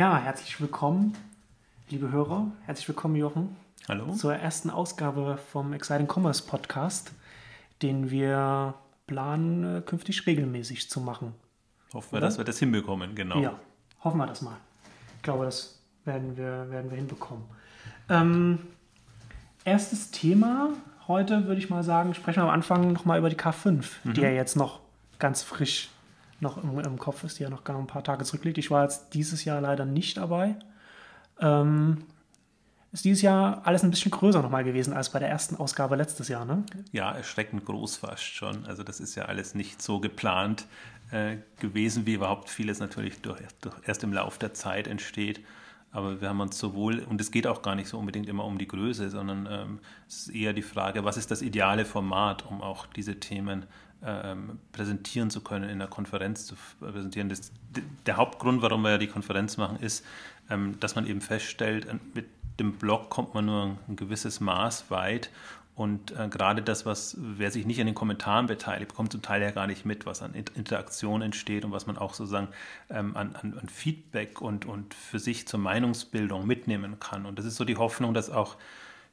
[0.00, 1.14] Ja, herzlich willkommen,
[1.90, 2.50] liebe Hörer.
[2.64, 3.54] Herzlich willkommen, Jochen.
[3.86, 4.10] Hallo.
[4.14, 7.12] Zur ersten Ausgabe vom Exciting Commerce Podcast,
[7.82, 8.72] den wir
[9.06, 11.34] planen, äh, künftig regelmäßig zu machen.
[11.92, 12.28] Hoffen wir, Oder?
[12.28, 13.40] dass wir das hinbekommen, genau.
[13.40, 13.60] Ja,
[14.02, 14.56] hoffen wir das mal.
[15.18, 17.44] Ich glaube, das werden wir, werden wir hinbekommen.
[18.08, 18.58] Ähm,
[19.66, 20.70] erstes Thema
[21.08, 24.14] heute, würde ich mal sagen, sprechen wir am Anfang nochmal über die K5, mhm.
[24.14, 24.80] die ja jetzt noch
[25.18, 25.90] ganz frisch
[26.40, 28.58] noch im, im, Kopf ist, die ja noch gar ein paar Tage zurückliegt.
[28.58, 30.56] Ich war jetzt dieses Jahr leider nicht dabei.
[31.40, 32.04] Ähm,
[32.92, 36.28] ist dieses Jahr alles ein bisschen größer nochmal gewesen als bei der ersten Ausgabe letztes
[36.28, 36.64] Jahr, ne?
[36.90, 38.66] Ja, erschreckend groß fast schon.
[38.66, 40.66] Also das ist ja alles nicht so geplant
[41.12, 45.40] äh, gewesen, wie überhaupt vieles natürlich durch, durch erst im Lauf der Zeit entsteht.
[45.92, 48.58] Aber wir haben uns sowohl, und es geht auch gar nicht so unbedingt immer um
[48.58, 52.62] die Größe, sondern ähm, es ist eher die Frage, was ist das ideale Format, um
[52.62, 53.66] auch diese Themen
[54.04, 57.28] ähm, präsentieren zu können, in der Konferenz zu präsentieren.
[57.28, 57.52] Das,
[58.06, 60.04] der Hauptgrund, warum wir ja die Konferenz machen, ist,
[60.48, 62.26] ähm, dass man eben feststellt, äh, mit
[62.58, 65.30] dem Blog kommt man nur ein gewisses Maß weit
[65.80, 69.40] und äh, gerade das, was wer sich nicht an den Kommentaren beteiligt, bekommt zum Teil
[69.40, 72.48] ja gar nicht mit, was an Interaktion entsteht und was man auch sozusagen
[72.90, 77.24] ähm, an, an, an, Feedback und, und für sich zur Meinungsbildung mitnehmen kann.
[77.24, 78.56] Und das ist so die Hoffnung, dass auch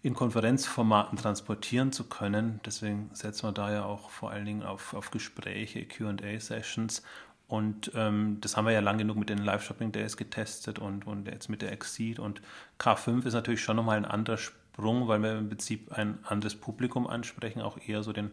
[0.03, 2.59] in Konferenzformaten transportieren zu können.
[2.65, 7.03] Deswegen setzen wir da ja auch vor allen Dingen auf, auf Gespräche, QA-Sessions.
[7.47, 11.49] Und ähm, das haben wir ja lang genug mit den Live-Shopping-Days getestet und, und jetzt
[11.49, 12.19] mit der Exceed.
[12.19, 12.41] Und
[12.79, 17.07] K5 ist natürlich schon nochmal ein anderer Sprung, weil wir im Prinzip ein anderes Publikum
[17.07, 18.31] ansprechen, auch eher so den,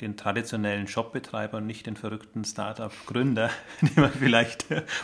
[0.00, 3.50] den traditionellen Shopbetreiber und nicht den verrückten Startup-Gründer,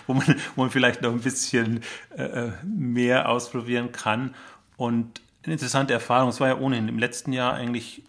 [0.07, 1.83] wo man, wo man vielleicht noch ein bisschen
[2.17, 4.35] äh, äh, mehr ausprobieren kann.
[4.77, 6.29] Und eine interessante Erfahrung.
[6.29, 8.03] Es war ja ohnehin im letzten Jahr eigentlich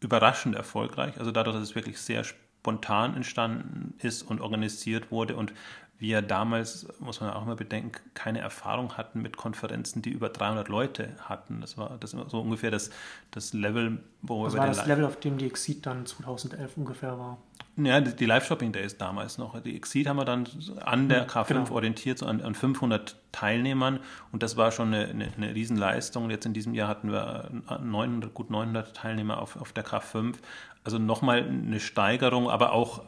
[0.00, 1.18] überraschend erfolgreich.
[1.18, 5.52] Also dadurch, dass es wirklich sehr spontan entstanden ist und organisiert wurde und
[5.98, 10.68] wir damals, muss man auch mal bedenken, keine Erfahrung hatten mit Konferenzen, die über 300
[10.68, 11.62] Leute hatten.
[11.62, 12.90] Das war das so ungefähr das,
[13.30, 17.18] das Level, wo das wir war das Level, auf dem die Exit dann 2011 ungefähr
[17.18, 17.38] war.
[17.76, 19.60] Ja, die Live-Shopping-Days damals noch.
[19.60, 20.48] Die Exit haben wir dann
[20.84, 21.70] an der K5 genau.
[21.72, 24.00] orientiert, so an, an 500 Teilnehmern
[24.32, 26.30] und das war schon eine, eine, eine Riesenleistung.
[26.30, 27.50] Jetzt in diesem Jahr hatten wir
[27.82, 30.36] 900, gut 900 Teilnehmer auf, auf der K5.
[30.84, 33.02] Also nochmal eine Steigerung, aber auch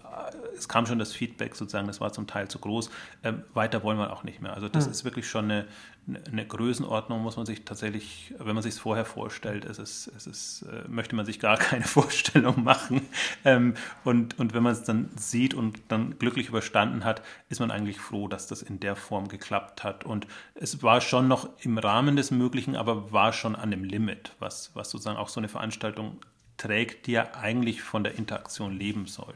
[0.59, 2.91] es kam schon das Feedback sozusagen, das war zum Teil zu groß.
[3.23, 4.55] Ähm, weiter wollen wir auch nicht mehr.
[4.55, 4.93] Also das mhm.
[4.93, 5.67] ist wirklich schon eine,
[6.09, 10.27] eine, Größenordnung, muss man sich tatsächlich, wenn man sich es vorher vorstellt, es ist, es
[10.27, 13.03] ist, äh, möchte man sich gar keine Vorstellung machen.
[13.45, 13.75] Ähm,
[14.05, 18.01] und, und wenn man es dann sieht und dann glücklich überstanden hat, ist man eigentlich
[18.01, 20.05] froh, dass das in der Form geklappt hat.
[20.05, 24.33] Und es war schon noch im Rahmen des Möglichen, aber war schon an dem Limit,
[24.39, 26.19] was, was sozusagen auch so eine Veranstaltung
[26.57, 29.35] trägt, die ja eigentlich von der Interaktion leben soll.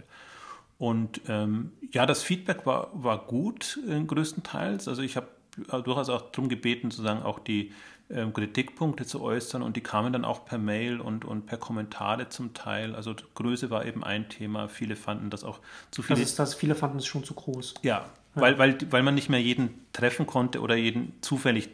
[0.79, 4.89] Und ähm, ja, das Feedback war, war gut äh, größtenteils.
[4.89, 7.73] Also ich habe durchaus auch darum gebeten, sozusagen auch die
[8.11, 12.29] ähm, Kritikpunkte zu äußern und die kamen dann auch per Mail und, und per Kommentare
[12.29, 12.95] zum Teil.
[12.95, 14.69] Also Größe war eben ein Thema.
[14.69, 15.61] Viele fanden das auch
[15.91, 16.17] zu viel.
[16.17, 17.75] Das ist das, viele fanden es schon zu groß.
[17.83, 18.05] Ja,
[18.35, 21.69] ja, Weil, weil, weil man nicht mehr jeden treffen konnte oder jeden zufällig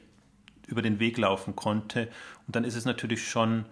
[0.67, 2.09] über den Weg laufen konnte.
[2.47, 3.65] Und dann ist es natürlich schon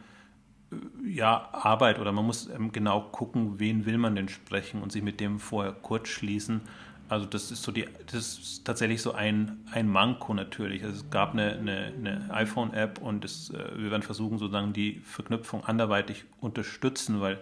[1.06, 5.03] ja, Arbeit oder man muss ähm, genau gucken, wen will man denn sprechen und sich
[5.03, 6.62] mit dem vorher kurz schließen.
[7.09, 10.83] Also das ist so die, das ist tatsächlich so ein, ein Manko natürlich.
[10.83, 15.00] Also es gab eine, eine, eine iPhone-App und es, äh, wir werden versuchen, sozusagen die
[15.00, 17.41] Verknüpfung anderweitig unterstützen, weil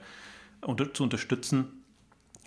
[0.61, 1.85] unter, zu unterstützen,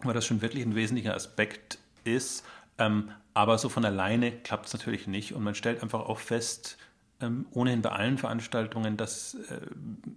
[0.03, 2.45] weil das schon wirklich ein wesentlicher Aspekt ist.
[2.77, 6.77] Ähm, aber so von alleine klappt es natürlich nicht und man stellt einfach auch fest,
[7.19, 9.59] ähm, ohnehin bei allen Veranstaltungen, dass äh,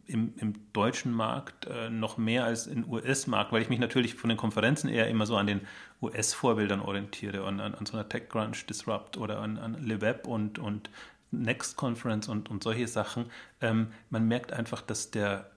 [0.07, 4.29] im, im, deutschen Markt äh, noch mehr als im US-Markt, weil ich mich natürlich von
[4.29, 5.63] den Konferenzen eher immer so an den
[6.03, 10.91] US-Vorbildern orientiere und an, an, so einer TechCrunch, Disrupt oder an, an LeWeb und, und
[11.31, 13.27] Next Conference und, und solche Sachen.
[13.61, 15.51] Ähm, man merkt einfach, dass der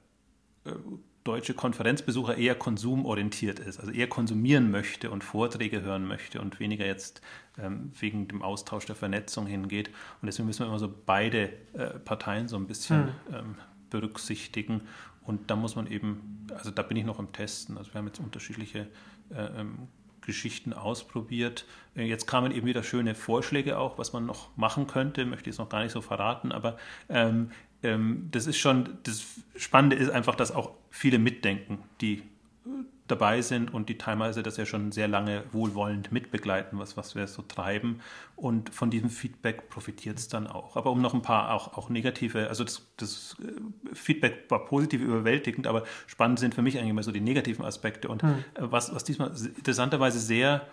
[1.24, 6.86] deutsche Konferenzbesucher eher konsumorientiert ist, also eher konsumieren möchte und Vorträge hören möchte und weniger
[6.86, 7.22] jetzt
[7.58, 9.90] ähm, wegen dem Austausch der Vernetzung hingeht.
[10.22, 13.14] Und deswegen müssen wir immer so beide äh, Parteien so ein bisschen hm.
[13.34, 13.56] ähm,
[13.90, 14.82] berücksichtigen.
[15.22, 17.78] Und da muss man eben, also da bin ich noch im Testen.
[17.78, 18.88] Also wir haben jetzt unterschiedliche
[19.30, 19.88] äh, ähm,
[20.22, 21.66] Geschichten ausprobiert.
[21.96, 25.26] Äh, jetzt kamen eben wieder schöne Vorschläge auch, was man noch machen könnte.
[25.26, 26.78] Möchte ich jetzt noch gar nicht so verraten, aber
[27.08, 27.52] ähm,
[27.84, 29.24] ähm, das ist schon, das
[29.56, 32.70] Spannende ist einfach, dass auch viele mitdenken, die äh,
[33.08, 37.26] dabei sind und die teilweise das ja schon sehr lange wohlwollend mitbegleiten, was, was wir
[37.28, 38.00] so treiben.
[38.36, 40.78] Und von diesem Feedback profitiert es dann auch.
[40.78, 45.02] Aber um noch ein paar auch, auch negative, also das, das äh, Feedback war positiv
[45.02, 48.08] überwältigend, aber spannend sind für mich eigentlich immer so die negativen Aspekte.
[48.08, 48.44] Und mhm.
[48.56, 50.68] was, was diesmal interessanterweise sehr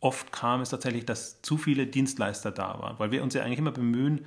[0.00, 3.58] oft kam, ist tatsächlich, dass zu viele Dienstleister da waren, weil wir uns ja eigentlich
[3.58, 4.24] immer bemühen,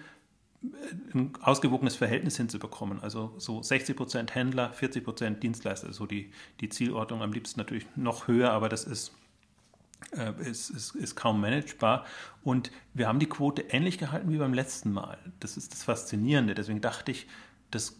[1.13, 3.01] ein ausgewogenes Verhältnis hinzubekommen.
[3.01, 7.87] Also so 60 Prozent Händler, 40 Prozent Dienstleister, so die, die Zielordnung am liebsten natürlich
[7.95, 9.13] noch höher, aber das ist,
[10.15, 12.05] äh, ist, ist, ist kaum managebar.
[12.43, 15.17] Und wir haben die Quote ähnlich gehalten wie beim letzten Mal.
[15.39, 16.53] Das ist das Faszinierende.
[16.53, 17.27] Deswegen dachte ich,
[17.71, 17.97] das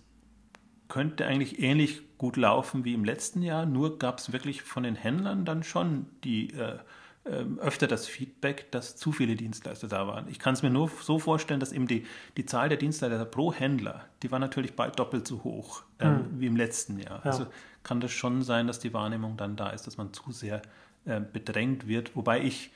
[0.87, 4.95] könnte eigentlich ähnlich gut laufen wie im letzten Jahr, nur gab es wirklich von den
[4.95, 6.79] Händlern dann schon die äh,
[7.23, 10.27] öfter das Feedback, dass zu viele Dienstleister da waren.
[10.27, 13.53] Ich kann es mir nur so vorstellen, dass eben die, die Zahl der Dienstleister pro
[13.53, 16.39] Händler, die war natürlich bald doppelt so hoch ähm, hm.
[16.39, 17.21] wie im letzten Jahr.
[17.23, 17.31] Ja.
[17.31, 17.45] Also
[17.83, 20.63] kann das schon sein, dass die Wahrnehmung dann da ist, dass man zu sehr
[21.05, 22.15] äh, bedrängt wird.
[22.15, 22.71] Wobei ich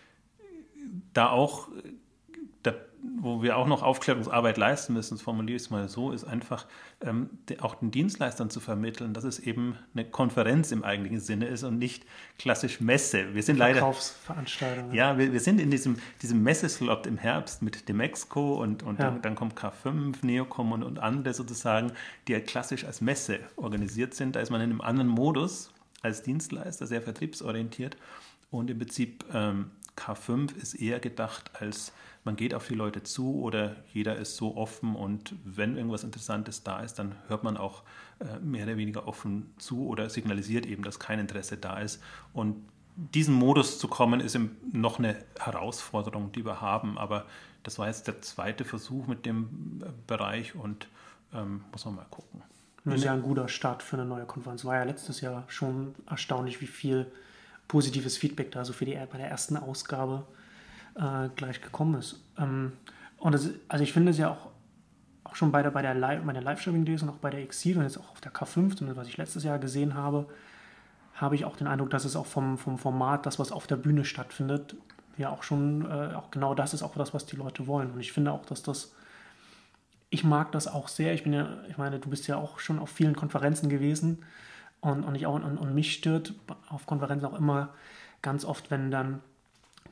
[1.13, 1.81] da auch da,
[3.17, 6.65] wo wir auch noch Aufklärungsarbeit leisten müssen, formuliere ich es mal so, ist einfach
[7.01, 7.29] ähm,
[7.59, 11.77] auch den Dienstleistern zu vermitteln, dass es eben eine Konferenz im eigentlichen Sinne ist und
[11.77, 12.05] nicht
[12.37, 13.33] klassisch Messe.
[13.33, 13.79] Wir sind leider.
[13.79, 14.93] Verkaufsveranstaltungen.
[14.93, 19.11] Ja, wir, wir sind in diesem, diesem Messeslot im Herbst mit Demexco und, und ja.
[19.11, 21.91] dann, dann, kommt K5, Neocom und, und andere sozusagen,
[22.27, 24.35] die ja klassisch als Messe organisiert sind.
[24.35, 25.71] Da ist man in einem anderen Modus
[26.01, 27.97] als Dienstleister, sehr vertriebsorientiert.
[28.51, 31.93] Und im Prinzip ähm, K5 ist eher gedacht als
[32.25, 36.63] man geht auf die Leute zu oder jeder ist so offen und wenn irgendwas Interessantes
[36.63, 37.83] da ist, dann hört man auch
[38.19, 42.01] äh, mehr oder weniger offen zu oder signalisiert eben, dass kein Interesse da ist.
[42.33, 44.37] Und diesen Modus zu kommen, ist
[44.71, 46.97] noch eine Herausforderung, die wir haben.
[46.97, 47.25] Aber
[47.61, 50.87] das war jetzt der zweite Versuch mit dem äh, Bereich und
[51.31, 52.41] ähm, muss man mal gucken.
[52.85, 54.65] Das ist ja ein guter Start für eine neue Konferenz.
[54.65, 57.11] War ja letztes Jahr schon erstaunlich, wie viel
[57.67, 60.25] positives Feedback da so für die bei der ersten Ausgabe
[60.95, 62.21] äh, gleich gekommen ist.
[62.37, 62.73] Ähm,
[63.17, 64.49] und das, also ich finde es ja auch,
[65.23, 67.77] auch schon bei der, bei der Live, bei der Live-Streaming-Days und auch bei der Exil
[67.77, 70.27] und jetzt auch auf der K5, zumindest was ich letztes Jahr gesehen habe,
[71.15, 73.77] habe ich auch den Eindruck, dass es auch vom, vom Format, das was auf der
[73.77, 74.75] Bühne stattfindet,
[75.17, 77.91] ja auch schon, äh, auch genau das ist auch das, was die Leute wollen.
[77.91, 78.93] Und ich finde auch, dass das,
[80.09, 81.13] ich mag das auch sehr.
[81.13, 84.23] Ich bin ja, ich meine, du bist ja auch schon auf vielen Konferenzen gewesen
[84.85, 86.35] und, und, ich auch, und, und mich stört
[86.69, 87.73] auf Konferenzen auch immer
[88.21, 89.21] ganz oft, wenn dann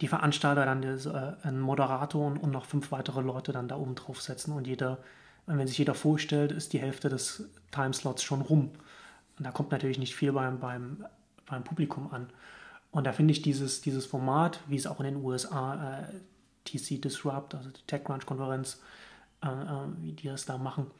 [0.02, 3.76] die Veranstalter dann das, äh, einen Moderator und, und, noch fünf weitere Leute dann da
[3.76, 5.00] oben drauf setzen und jeder,
[5.48, 8.70] wenn sich jeder vorstellt, ist die Hälfte des Timeslots schon rum.
[9.40, 11.06] Und da kommt natürlich nicht viel beim, beim,
[11.48, 12.30] beim Publikum an.
[12.92, 16.04] Und da finde ich dieses, dieses Format, wie es auch in den USA äh,
[16.66, 18.80] TC Disrupt, also die TechCrunch-Konferenz,
[19.44, 20.92] äh, äh, wie die das da machen,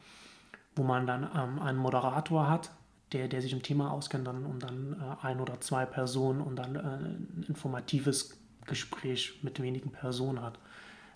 [0.74, 2.72] wo man dann ähm, einen Moderator hat,
[3.12, 6.56] der, der sich im Thema auskennt, dann, und dann äh, ein oder zwei Personen und
[6.56, 8.36] dann äh, ein informatives
[8.66, 10.58] Gespräch mit wenigen Personen hat.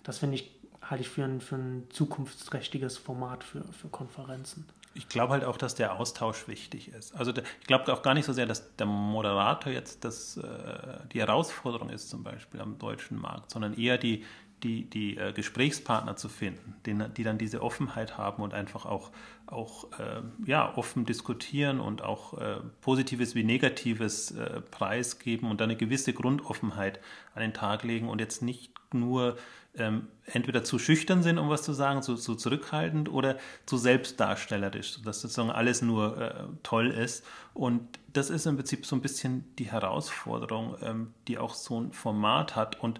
[0.03, 0.51] Das finde ich,
[0.81, 4.65] halte ich für ein, für ein zukunftsträchtiges Format für, für Konferenzen.
[4.95, 7.15] Ich glaube halt auch, dass der Austausch wichtig ist.
[7.15, 11.19] Also ich glaube auch gar nicht so sehr, dass der Moderator jetzt das, äh, die
[11.19, 14.25] Herausforderung ist, zum Beispiel am deutschen Markt, sondern eher die,
[14.63, 19.11] die, die äh, Gesprächspartner zu finden, die, die, dann diese Offenheit haben und einfach auch,
[19.47, 25.69] auch äh, ja, offen diskutieren und auch äh, Positives wie Negatives äh, preisgeben und dann
[25.69, 26.99] eine gewisse Grundoffenheit
[27.33, 29.37] an den Tag legen und jetzt nicht nur
[29.75, 34.93] ähm, entweder zu schüchtern sind, um was zu sagen, zu, zu zurückhaltend oder zu selbstdarstellerisch,
[34.93, 36.33] sodass sozusagen alles nur äh,
[36.63, 37.23] toll ist.
[37.53, 41.93] Und das ist im Prinzip so ein bisschen die Herausforderung, ähm, die auch so ein
[41.93, 42.99] Format hat und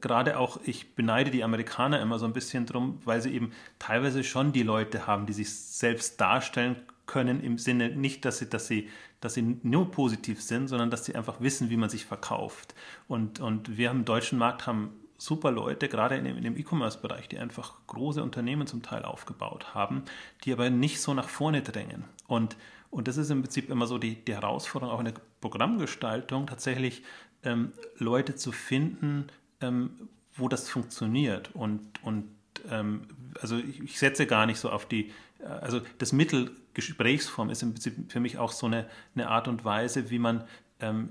[0.00, 4.24] gerade auch, ich beneide die Amerikaner immer so ein bisschen drum, weil sie eben teilweise
[4.24, 6.76] schon die Leute haben, die sich selbst darstellen
[7.06, 8.88] können, im Sinne nicht, dass sie, dass sie,
[9.20, 12.74] dass sie nur positiv sind, sondern dass sie einfach wissen, wie man sich verkauft.
[13.08, 17.28] Und, und wir im deutschen Markt haben super Leute, gerade in dem, in dem E-Commerce-Bereich,
[17.28, 20.04] die einfach große Unternehmen zum Teil aufgebaut haben,
[20.44, 22.04] die aber nicht so nach vorne drängen.
[22.26, 22.56] Und,
[22.90, 27.02] und das ist im Prinzip immer so die, die Herausforderung auch in der Programmgestaltung, tatsächlich
[27.42, 29.26] ähm, Leute zu finden,
[29.60, 31.54] ähm, wo das funktioniert.
[31.54, 32.28] Und, und
[32.70, 33.02] ähm,
[33.40, 37.62] also ich, ich, setze gar nicht so auf die, äh, also das Mittel Gesprächsform ist
[37.62, 40.44] im Prinzip für mich auch so eine, eine Art und Weise, wie man
[40.80, 41.10] ähm,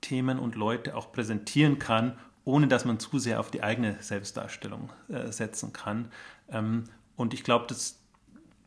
[0.00, 4.90] Themen und Leute auch präsentieren kann, ohne dass man zu sehr auf die eigene Selbstdarstellung
[5.08, 6.10] äh, setzen kann.
[6.48, 6.84] Ähm,
[7.16, 8.00] und ich glaube, das,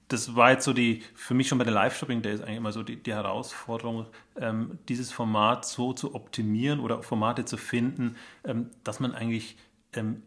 [0.07, 2.83] das war jetzt so die, für mich schon bei der Live-Shopping Days eigentlich immer so
[2.83, 4.05] die, die Herausforderung,
[4.37, 9.57] ähm, dieses Format so zu optimieren oder Formate zu finden, ähm, dass man eigentlich
[9.93, 10.23] ähm,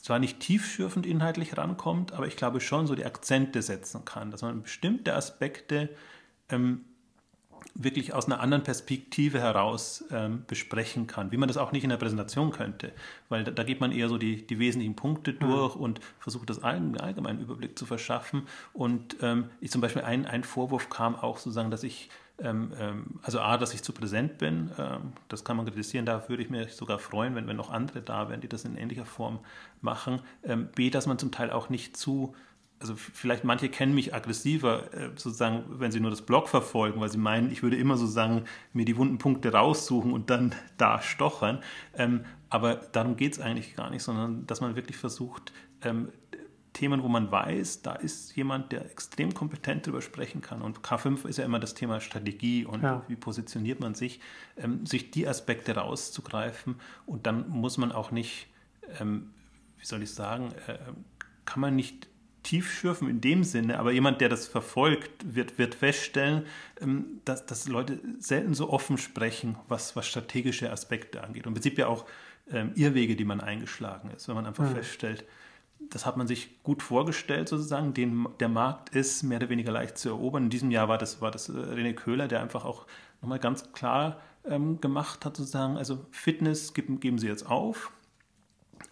[0.00, 4.42] zwar nicht tiefschürfend inhaltlich rankommt, aber ich glaube schon so die Akzente setzen kann, dass
[4.42, 5.90] man bestimmte Aspekte
[6.48, 6.84] ähm,
[7.74, 11.90] wirklich aus einer anderen Perspektive heraus ähm, besprechen kann, wie man das auch nicht in
[11.90, 12.92] der Präsentation könnte,
[13.28, 15.38] weil da, da geht man eher so die, die wesentlichen Punkte mhm.
[15.40, 15.82] durch mhm.
[15.82, 18.46] und versucht das einen allgemeinen Überblick zu verschaffen.
[18.72, 23.04] Und ähm, ich zum Beispiel ein, ein Vorwurf kam auch sozusagen, dass ich ähm, ähm,
[23.22, 26.50] also A, dass ich zu präsent bin, ähm, das kann man kritisieren, da würde ich
[26.50, 29.38] mich sogar freuen, wenn, wenn noch andere da wären, die das in ähnlicher Form
[29.80, 30.20] machen.
[30.76, 32.34] B, dass man zum Teil auch nicht zu
[32.82, 37.08] also vielleicht manche kennen mich aggressiver, äh, sozusagen, wenn sie nur das Blog verfolgen, weil
[37.08, 41.62] sie meinen, ich würde immer sozusagen mir die wunden Punkte raussuchen und dann da stochern.
[41.96, 46.08] Ähm, aber darum geht es eigentlich gar nicht, sondern dass man wirklich versucht, ähm,
[46.72, 50.62] Themen, wo man weiß, da ist jemand, der extrem kompetent darüber sprechen kann.
[50.62, 53.02] Und K5 ist ja immer das Thema Strategie und ja.
[53.08, 54.20] wie positioniert man sich,
[54.56, 56.76] ähm, sich die Aspekte rauszugreifen.
[57.04, 58.48] Und dann muss man auch nicht,
[58.98, 60.78] wie soll ich sagen, äh,
[61.44, 62.08] kann man nicht
[62.42, 66.44] tief schürfen in dem Sinne, aber jemand, der das verfolgt, wird, wird feststellen,
[66.80, 71.46] ähm, dass, dass Leute selten so offen sprechen, was, was strategische Aspekte angeht.
[71.46, 72.04] Und im Prinzip ja auch
[72.50, 74.74] ähm, Irrwege, die man eingeschlagen ist, wenn man einfach mhm.
[74.74, 75.24] feststellt,
[75.90, 77.94] das hat man sich gut vorgestellt sozusagen.
[77.94, 80.44] Den, der Markt ist mehr oder weniger leicht zu erobern.
[80.44, 82.86] In diesem Jahr war das, war das äh, René Köhler, der einfach auch
[83.20, 87.92] nochmal ganz klar ähm, gemacht hat, sozusagen, also Fitness geben, geben Sie jetzt auf,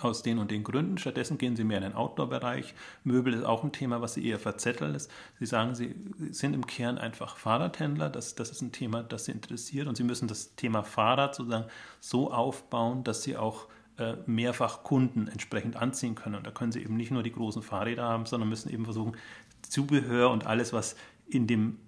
[0.05, 0.99] aus den und den Gründen.
[0.99, 2.75] Stattdessen gehen Sie mehr in den Outdoor-Bereich.
[3.05, 4.97] Möbel ist auch ein Thema, was Sie eher verzetteln.
[5.39, 5.95] Sie sagen, Sie
[6.31, 8.11] sind im Kern einfach Fahrradhändler.
[8.11, 9.87] Das, das ist ein Thema, das Sie interessiert.
[9.87, 11.67] Und Sie müssen das Thema Fahrrad sozusagen
[12.01, 13.67] so aufbauen, dass Sie auch
[13.99, 16.37] äh, mehrfach Kunden entsprechend anziehen können.
[16.37, 19.17] Und da können Sie eben nicht nur die großen Fahrräder haben, sondern müssen eben versuchen,
[19.63, 20.97] Zubehör und alles, was
[21.29, 21.79] in dem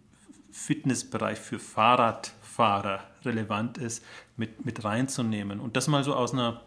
[0.50, 4.04] Fitnessbereich für Fahrradfahrer relevant ist,
[4.36, 5.58] mit, mit reinzunehmen.
[5.58, 6.60] Und das mal so aus einer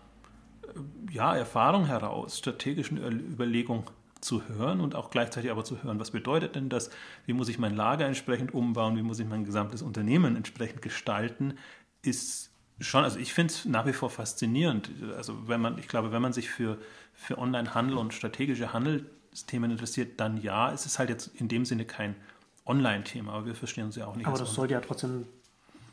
[1.12, 3.90] ja, Erfahrung heraus, strategischen Überlegung
[4.22, 6.90] zu hören und auch gleichzeitig aber zu hören, was bedeutet denn das,
[7.26, 11.58] wie muss ich mein Lager entsprechend umbauen, wie muss ich mein gesamtes Unternehmen entsprechend gestalten,
[12.02, 14.90] ist schon, also ich finde es nach wie vor faszinierend.
[15.16, 16.78] Also wenn man, ich glaube, wenn man sich für,
[17.14, 21.86] für Online-Handel und strategische Handelsthemen interessiert, dann ja, es ist halt jetzt in dem Sinne
[21.86, 22.16] kein
[22.66, 24.26] Online-Thema, aber wir verstehen uns ja auch nicht.
[24.26, 25.28] Aber das sollte ja trotzdem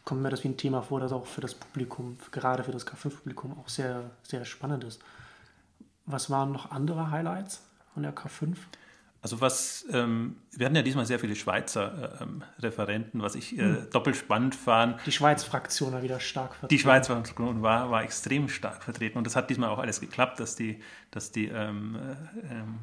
[0.04, 2.86] kommt mir das wie ein Thema vor, das auch für das Publikum, gerade für das
[2.86, 5.00] K5-Publikum auch sehr, sehr spannend ist.
[6.06, 7.62] Was waren noch andere Highlights
[7.94, 8.56] von der K5?
[9.22, 13.56] Also was, ähm, wir hatten ja diesmal sehr viele Schweizer äh, ähm, Referenten, was ich
[13.56, 13.86] äh, hm.
[13.92, 14.98] doppelt spannend fand.
[15.06, 16.68] Die Schweiz-Fraktion war wieder stark vertreten.
[16.70, 20.56] Die Schweiz-Fraktion war, war extrem stark vertreten und das hat diesmal auch alles geklappt, dass
[20.56, 20.82] die,
[21.12, 21.96] dass die ähm,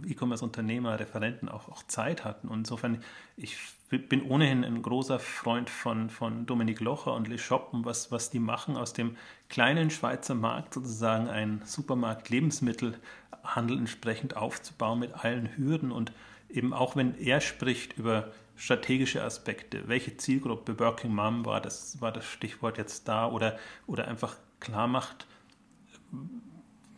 [0.06, 2.48] äh, E-Commerce-Unternehmer, Referenten auch, auch Zeit hatten.
[2.48, 3.04] Und insofern,
[3.36, 3.58] ich
[3.89, 8.39] bin ohnehin ein großer Freund von, von Dominik Locher und Le Shoppen, was, was die
[8.39, 9.17] machen aus dem
[9.50, 16.12] kleinen Schweizer Markt sozusagen ein Supermarkt Lebensmittelhandel entsprechend aufzubauen mit allen Hürden und
[16.50, 22.12] eben auch wenn er spricht über strategische Aspekte, welche Zielgruppe Working Mom war, das war
[22.12, 25.25] das Stichwort jetzt da oder, oder einfach klar macht,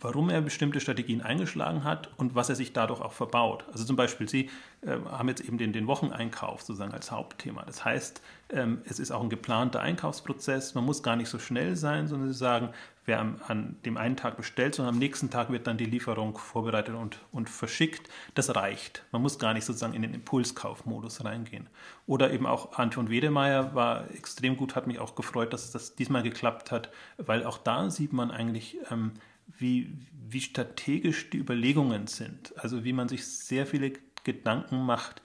[0.02, 3.66] warum er bestimmte Strategien eingeschlagen hat und was er sich dadurch auch verbaut.
[3.72, 4.50] Also zum Beispiel, Sie
[4.82, 7.64] äh, haben jetzt eben den, den Wocheneinkauf sozusagen als Hauptthema.
[7.64, 10.76] Das heißt, ähm, es ist auch ein geplanter Einkaufsprozess.
[10.76, 12.70] Man muss gar nicht so schnell sein, sondern Sie sagen,
[13.06, 16.38] wer am, an dem einen Tag bestellt, sondern am nächsten Tag wird dann die Lieferung
[16.38, 18.10] vorbereitet und, und verschickt.
[18.36, 19.04] Das reicht.
[19.12, 21.68] Man muss gar nicht sozusagen in den Impulskaufmodus reingehen.
[22.06, 26.24] Oder eben auch Anton Wedemeyer war extrem gut, hat mich auch gefreut, dass das diesmal
[26.24, 29.14] geklappt hat, weil auch da sieht man eigentlich, ähm,
[29.58, 29.92] wie,
[30.30, 32.54] wie strategisch die Überlegungen sind.
[32.58, 33.94] Also wie man sich sehr viele
[34.24, 35.22] Gedanken macht,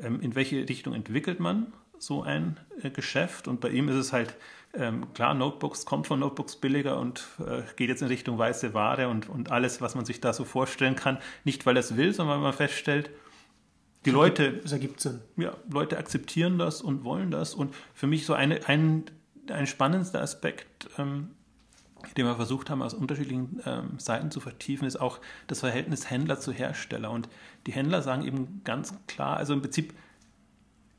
[0.00, 3.48] ähm, in welche Richtung entwickelt man so ein äh, Geschäft.
[3.48, 4.36] Und bei ihm ist es halt
[4.74, 9.08] ähm, klar, Notebooks kommt von Notebooks billiger und äh, geht jetzt in Richtung weiße Ware
[9.08, 11.18] und, und alles, was man sich da so vorstellen kann.
[11.44, 13.10] Nicht, weil er es will, sondern weil man feststellt,
[14.04, 15.20] die Leute, es ergibt Sinn.
[15.36, 17.54] Ja, Leute akzeptieren das und wollen das.
[17.54, 19.04] Und für mich so eine, ein,
[19.50, 21.30] ein spannendster Aspekt ähm,
[22.16, 26.38] den wir versucht haben, aus unterschiedlichen ähm, Seiten zu vertiefen, ist auch das Verhältnis Händler
[26.38, 27.10] zu Hersteller.
[27.10, 27.28] Und
[27.66, 29.94] die Händler sagen eben ganz klar, also im Prinzip,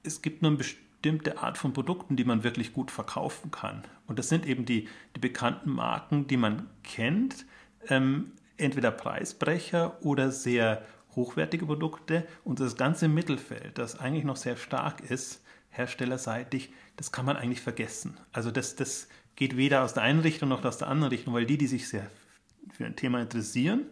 [0.04, 3.84] es gibt nur eine bestimmte Art von Produkten, die man wirklich gut verkaufen kann.
[4.08, 7.46] Und das sind eben die, die bekannten Marken, die man kennt,
[7.88, 10.84] ähm, entweder Preisbrecher oder sehr
[11.16, 12.28] hochwertige Produkte.
[12.44, 17.62] Und das ganze Mittelfeld, das eigentlich noch sehr stark ist, herstellerseitig, das kann man eigentlich
[17.62, 18.18] vergessen.
[18.34, 19.08] Also das, das
[19.40, 21.88] geht weder aus der einen Richtung noch aus der anderen Richtung, weil die, die sich
[21.88, 22.06] sehr
[22.74, 23.86] für ein Thema interessieren,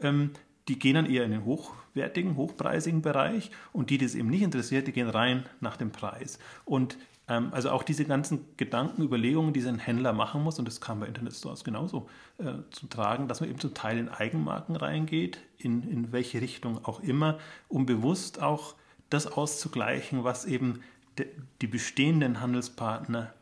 [0.00, 0.30] ähm,
[0.68, 4.42] die gehen dann eher in den hochwertigen, hochpreisigen Bereich und die, die es eben nicht
[4.42, 6.38] interessiert, die gehen rein nach dem Preis.
[6.64, 10.80] Und ähm, also auch diese ganzen Gedanken, Überlegungen, die ein Händler machen muss, und das
[10.80, 15.40] kam bei Internetstores genauso äh, zu tragen, dass man eben zum Teil in Eigenmarken reingeht,
[15.58, 18.76] in, in welche Richtung auch immer, um bewusst auch
[19.10, 20.80] das auszugleichen, was eben
[21.18, 21.26] de,
[21.60, 23.34] die bestehenden Handelspartner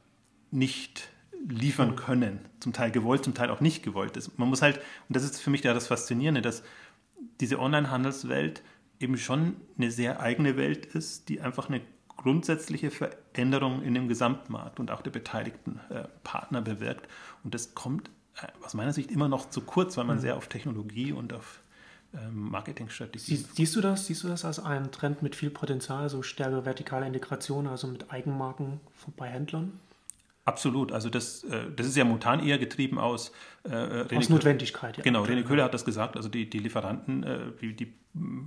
[0.50, 1.11] nicht
[1.49, 2.40] liefern können.
[2.61, 4.38] Zum Teil gewollt, zum Teil auch nicht gewollt ist.
[4.38, 6.62] Man muss halt, und das ist für mich ja das Faszinierende, dass
[7.40, 8.62] diese Online-Handelswelt
[8.99, 11.80] eben schon eine sehr eigene Welt ist, die einfach eine
[12.16, 17.09] grundsätzliche Veränderungen in dem Gesamtmarkt und auch der beteiligten äh, Partner bewirkt.
[17.42, 20.20] Und das kommt äh, aus meiner Sicht immer noch zu kurz, weil man mhm.
[20.20, 21.62] sehr auf Technologie und auf
[22.12, 23.37] ähm, Marketingstrategie.
[23.37, 24.06] Sie, siehst du das?
[24.06, 28.11] Siehst du das als einen Trend mit viel Potenzial, so stärkere vertikale Integration, also mit
[28.12, 28.80] Eigenmarken
[29.16, 29.80] bei Händlern?
[30.44, 30.92] Absolut.
[30.92, 33.32] Also das, äh, das ist ja momentan eher getrieben aus,
[33.68, 34.97] äh, äh aus Notwendigkeit.
[34.97, 35.02] Ja.
[35.02, 36.16] Genau, René Köhler hat das gesagt.
[36.16, 37.92] Also die, die Lieferanten, äh, die, die,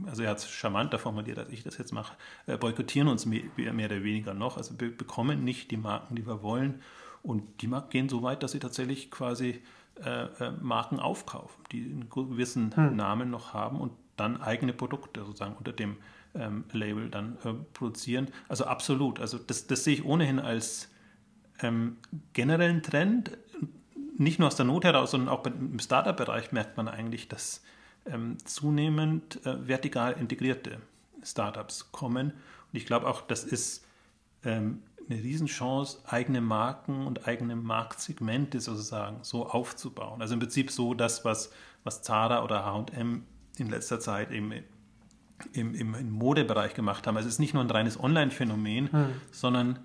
[0.08, 2.16] also er hat es charmanter formuliert, als ich das jetzt mache,
[2.48, 4.58] äh, boykottieren uns mehr, mehr, oder weniger noch.
[4.58, 6.82] Also wir bekommen nicht die Marken, die wir wollen.
[7.22, 9.62] Und die Marken gehen so weit, dass sie tatsächlich quasi
[10.04, 12.96] äh, äh, Marken aufkaufen, die einen gewissen hm.
[12.96, 15.98] Namen noch haben und dann eigene Produkte sozusagen unter dem
[16.36, 17.38] ähm, Label dann
[17.74, 18.28] produzieren.
[18.48, 19.20] Also absolut.
[19.20, 20.90] Also das, das sehe ich ohnehin als
[21.62, 21.98] ähm,
[22.34, 23.38] generellen Trend.
[24.18, 27.64] Nicht nur aus der Not heraus, sondern auch im Startup-Bereich merkt man eigentlich, dass
[28.06, 30.80] ähm, zunehmend äh, vertikal integrierte
[31.24, 32.32] Startups kommen.
[32.32, 33.86] Und ich glaube auch, das ist
[34.44, 40.22] ähm, eine Riesenchance, eigene Marken und eigene Marktsegmente sozusagen so aufzubauen.
[40.22, 41.52] Also im Prinzip so das, was,
[41.84, 43.24] was Zara oder H&M
[43.58, 44.52] in letzter Zeit eben
[45.52, 47.18] im, im, im Modebereich gemacht haben.
[47.18, 49.06] Also es ist nicht nur ein reines Online-Phänomen, hm.
[49.32, 49.80] sondern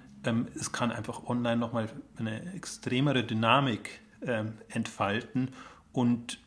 [0.55, 5.51] es kann einfach online nochmal eine extremere Dynamik ähm, entfalten
[5.93, 6.39] und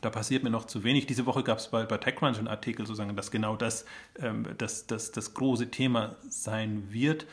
[0.00, 1.06] da passiert mir noch zu wenig.
[1.06, 3.84] Diese Woche gab es bei, bei TechCrunch einen Artikel, sozusagen, dass genau das,
[4.20, 7.26] ähm, das, das das große Thema sein wird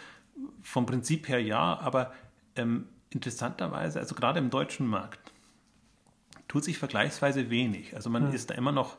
[0.62, 2.14] vom Prinzip her ja, aber
[2.56, 5.32] ähm, interessanterweise, also gerade im deutschen Markt,
[6.48, 7.96] tut sich vergleichsweise wenig.
[7.96, 8.36] Also man hm.
[8.36, 8.98] ist da immer noch,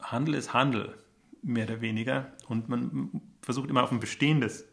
[0.00, 0.94] Handel ist Handel,
[1.42, 4.64] mehr oder weniger, und man versucht immer auf ein bestehendes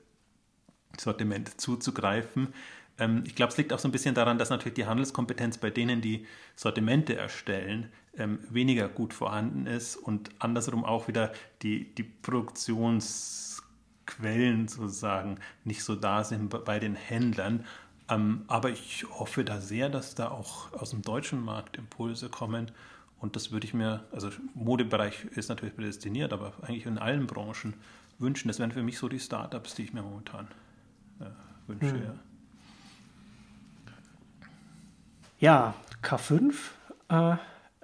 [1.00, 2.53] Sortiment zuzugreifen.
[2.98, 5.70] Ähm, ich glaube, es liegt auch so ein bisschen daran, dass natürlich die Handelskompetenz bei
[5.70, 6.25] denen, die
[6.56, 13.50] Sortimente erstellen, ähm, weniger gut vorhanden ist und andersrum auch wieder die, die Produktions-
[14.10, 17.63] Quellen sozusagen nicht so da sind bei den Händlern.
[18.10, 22.72] Ähm, aber ich hoffe da sehr, dass da auch aus dem deutschen Markt Impulse kommen.
[23.20, 27.75] Und das würde ich mir, also Modebereich ist natürlich prädestiniert, aber eigentlich in allen Branchen
[28.18, 28.48] wünschen.
[28.48, 30.47] Das wären für mich so die Startups, die ich mir momentan
[31.67, 31.91] wünsche.
[31.91, 32.03] Hm.
[35.39, 35.73] Ja.
[35.73, 36.53] ja, K5
[37.10, 37.36] äh,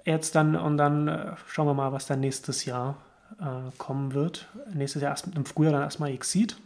[0.04, 2.96] jetzt dann und dann äh, schauen wir mal, was dann nächstes Jahr
[3.40, 4.48] äh, kommen wird.
[4.72, 6.56] Nächstes Jahr erst, im Frühjahr dann erstmal Exceed.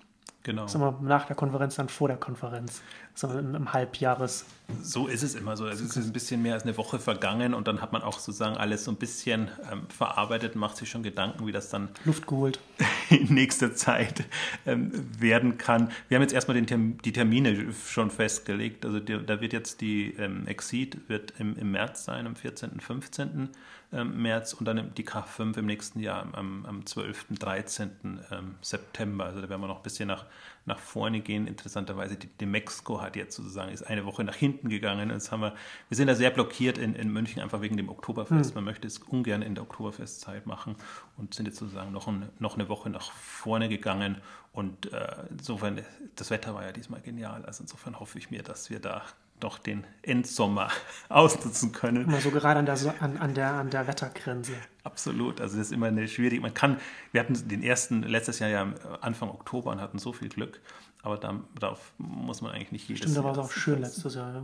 [0.43, 0.67] Genau.
[0.67, 2.81] Sagen wir nach der Konferenz, dann vor der Konferenz,
[3.23, 4.47] im, im Halbjahres.
[4.83, 5.65] So ist es immer so.
[5.65, 8.19] Also es ist ein bisschen mehr als eine Woche vergangen und dann hat man auch
[8.19, 12.27] sozusagen alles so ein bisschen ähm, verarbeitet, macht sich schon Gedanken, wie das dann Luft
[12.27, 12.59] geholt
[13.11, 14.25] in nächster Zeit
[14.65, 15.91] ähm, werden kann.
[16.09, 18.87] Wir haben jetzt erstmal den Term die Termine schon festgelegt.
[18.87, 22.81] Also die, da wird jetzt die ähm, Exceed wird im, im März sein, am 14.,
[22.81, 23.51] 15.
[23.93, 28.21] Ähm, März und dann die K5 im nächsten Jahr am, am 12., 13.
[28.31, 29.25] Ähm, September.
[29.25, 30.27] Also da werden wir noch ein bisschen nach,
[30.65, 31.49] nach vorne gehen.
[31.49, 35.11] Interessanterweise, die, die Mexiko hat jetzt sozusagen, ist eine Woche nach hinten gegangen.
[35.11, 35.55] Jetzt haben wir,
[35.89, 38.51] wir sind da sehr blockiert in, in München, einfach wegen dem Oktoberfest.
[38.51, 38.55] Hm.
[38.55, 40.77] Man möchte es ungern in der Oktoberfestzeit machen
[41.17, 44.19] und sind jetzt sozusagen noch, ein, noch eine Woche nach vorne gegangen.
[44.53, 45.81] Und äh, insofern,
[46.15, 47.45] das Wetter war ja diesmal genial.
[47.45, 49.03] Also insofern hoffe ich mir, dass wir da
[49.41, 50.71] doch den Endsommer
[51.09, 52.05] ausnutzen können.
[52.05, 54.53] Immer so gerade an der, an, an, der, an der Wettergrenze.
[54.85, 56.79] Absolut, also das ist immer eine schwierige, man kann,
[57.13, 60.61] wir hatten den ersten letztes Jahr ja Anfang Oktober und hatten so viel Glück,
[61.03, 61.19] aber
[61.59, 64.35] darauf muss man eigentlich nicht jedes Stimmt, da war es auch schön letztes Jahr.
[64.35, 64.43] Ja.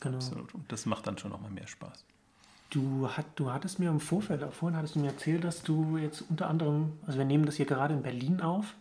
[0.00, 0.16] Genau.
[0.16, 2.04] Absolut, und das macht dann schon nochmal mehr Spaß.
[2.70, 6.24] Du, hat, du hattest mir im Vorfeld, vorhin hattest du mir erzählt, dass du jetzt
[6.28, 8.74] unter anderem, also wir nehmen das hier gerade in Berlin auf,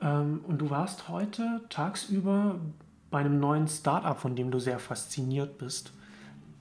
[0.00, 2.56] ähm, und du warst heute tagsüber
[3.12, 5.92] bei einem neuen Startup, von dem du sehr fasziniert bist.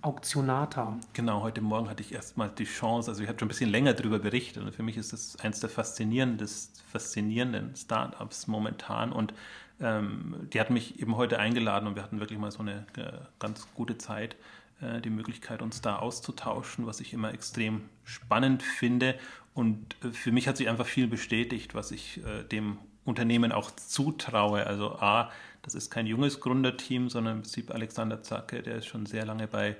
[0.01, 0.99] Auktionata.
[1.13, 3.93] Genau, heute Morgen hatte ich erstmal die Chance, also ich habe schon ein bisschen länger
[3.93, 9.33] darüber berichtet und für mich ist das eines der faszinierenden Startups momentan und
[9.79, 13.11] ähm, die hat mich eben heute eingeladen und wir hatten wirklich mal so eine äh,
[13.39, 14.35] ganz gute Zeit,
[14.81, 19.19] äh, die Möglichkeit, uns da auszutauschen, was ich immer extrem spannend finde
[19.53, 23.71] und äh, für mich hat sich einfach viel bestätigt, was ich äh, dem Unternehmen auch
[23.71, 24.65] zutraue.
[24.65, 29.05] Also A, das ist kein junges Gründerteam, sondern im Prinzip Alexander Zacke, der ist schon
[29.05, 29.77] sehr lange bei,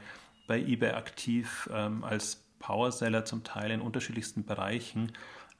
[0.48, 5.14] bei eBay aktiv, ähm, als Powerseller zum Teil in unterschiedlichsten Bereichen.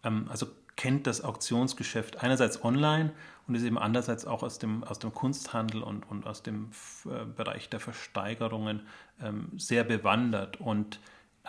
[0.04, 3.12] Ähm, also kennt das Auktionsgeschäft einerseits online
[3.48, 6.72] und ist eben andererseits auch aus dem, aus dem Kunsthandel und, und aus dem
[7.06, 8.82] äh, Bereich der Versteigerungen
[9.22, 10.62] ähm, sehr bewandert.
[10.62, 11.00] Und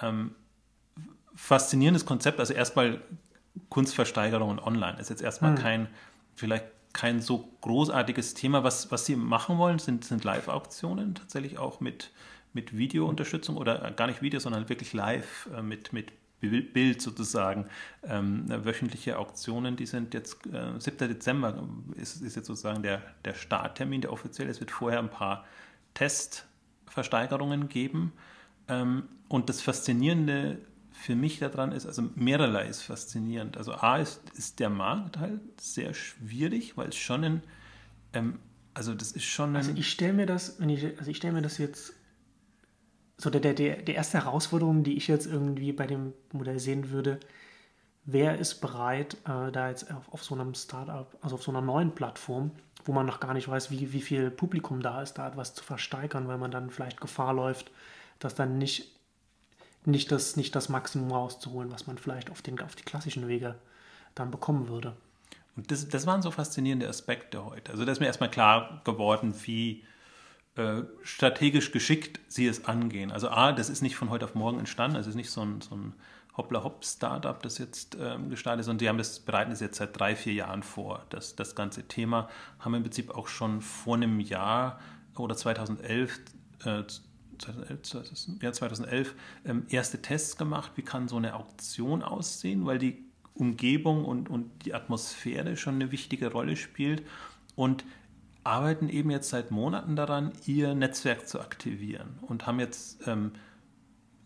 [0.01, 0.35] ähm,
[1.35, 3.01] faszinierendes Konzept, also erstmal
[3.69, 5.63] Kunstversteigerungen online ist jetzt erstmal hm.
[5.63, 5.89] kein,
[6.35, 8.65] vielleicht kein so großartiges Thema.
[8.65, 12.11] Was, was Sie machen wollen, sind, sind Live-Auktionen tatsächlich auch mit,
[12.53, 17.67] mit Videounterstützung oder gar nicht Video, sondern wirklich live äh, mit, mit Bild sozusagen.
[18.03, 21.09] Ähm, wöchentliche Auktionen, die sind jetzt, äh, 7.
[21.09, 24.57] Dezember ist, ist jetzt sozusagen der, der Starttermin, der offiziell ist.
[24.57, 25.45] Es wird vorher ein paar
[25.95, 28.13] Testversteigerungen geben.
[28.69, 30.59] Ähm, und das Faszinierende
[31.03, 33.57] für mich daran ist, also mehrerlei ist faszinierend.
[33.57, 37.43] Also A ist, ist der Markt halt sehr schwierig, weil es schon ein,
[38.13, 38.39] ähm,
[38.73, 39.57] also das ist schon ein...
[39.57, 41.95] Also ich stelle mir das, wenn ich, also ich stelle mir das jetzt
[43.19, 47.19] so der, der, der erste Herausforderung, die ich jetzt irgendwie bei dem Modell sehen würde,
[48.05, 51.61] wer ist bereit, äh, da jetzt auf, auf so einem Startup, also auf so einer
[51.61, 52.53] neuen Plattform,
[52.85, 55.65] wo man noch gar nicht weiß, wie, wie viel Publikum da ist, da etwas zu
[55.65, 57.73] versteigern, weil man dann vielleicht Gefahr läuft,
[58.21, 59.02] dass dann nicht,
[59.85, 63.57] nicht, das, nicht das Maximum rauszuholen, was man vielleicht auf, den, auf die klassischen Wege
[64.15, 64.95] dann bekommen würde.
[65.57, 67.73] Und das, das waren so faszinierende Aspekte heute.
[67.73, 69.85] Also da ist mir erstmal klar geworden, wie
[70.57, 73.11] äh, strategisch geschickt sie es angehen.
[73.11, 75.43] Also A, das ist nicht von heute auf morgen entstanden, also es ist nicht so
[75.43, 75.95] ein, so ein
[76.37, 80.17] Hoppla-Hopp-Startup, das jetzt ähm, gestartet ist, sondern die haben das, bereiten es jetzt seit drei,
[80.17, 81.05] vier Jahren vor.
[81.11, 84.81] Das, das ganze Thema haben im Prinzip auch schon vor einem Jahr
[85.17, 86.21] oder 2011,
[86.65, 86.85] äh,
[87.43, 93.05] 2011, ja, 2011 ähm, erste Tests gemacht, wie kann so eine Auktion aussehen, weil die
[93.35, 97.03] Umgebung und, und die Atmosphäre schon eine wichtige Rolle spielt.
[97.55, 97.85] Und
[98.45, 103.33] arbeiten eben jetzt seit Monaten daran, ihr Netzwerk zu aktivieren und haben jetzt ähm,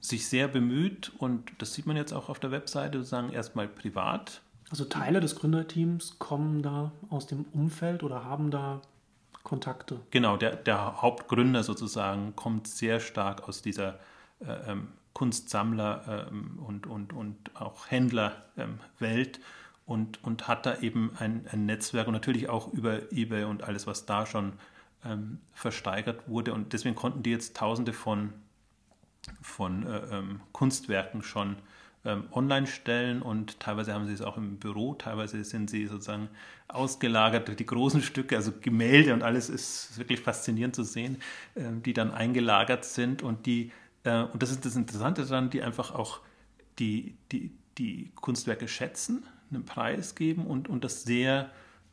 [0.00, 4.42] sich sehr bemüht und das sieht man jetzt auch auf der Webseite, sozusagen erstmal privat.
[4.70, 8.81] Also Teile des Gründerteams kommen da aus dem Umfeld oder haben da
[9.46, 10.00] Kontakte?
[10.11, 13.98] Genau, der, der Hauptgründer sozusagen kommt sehr stark aus dieser
[14.40, 19.38] äh, ähm, Kunstsammler ähm, und, und, und auch Händlerwelt.
[19.38, 19.44] Ähm,
[19.87, 23.87] und, und hat da eben ein, ein Netzwerk und natürlich auch über eBay und alles,
[23.87, 24.54] was da schon
[25.04, 26.52] ähm, versteigert wurde.
[26.52, 28.32] Und deswegen konnten die jetzt tausende von,
[29.40, 31.56] von äh, ähm, Kunstwerken schon
[32.33, 36.29] online stellen und teilweise haben sie es auch im Büro, teilweise sind sie sozusagen
[36.69, 41.19] ausgelagert, die großen Stücke, also Gemälde und alles ist wirklich faszinierend zu sehen,
[41.55, 43.73] äh, die dann eingelagert sind und die,
[44.05, 46.21] äh, und das ist das Interessante daran, die einfach auch
[46.79, 51.51] die, die, die Kunstwerke schätzen einen Preis geben und, und das sehr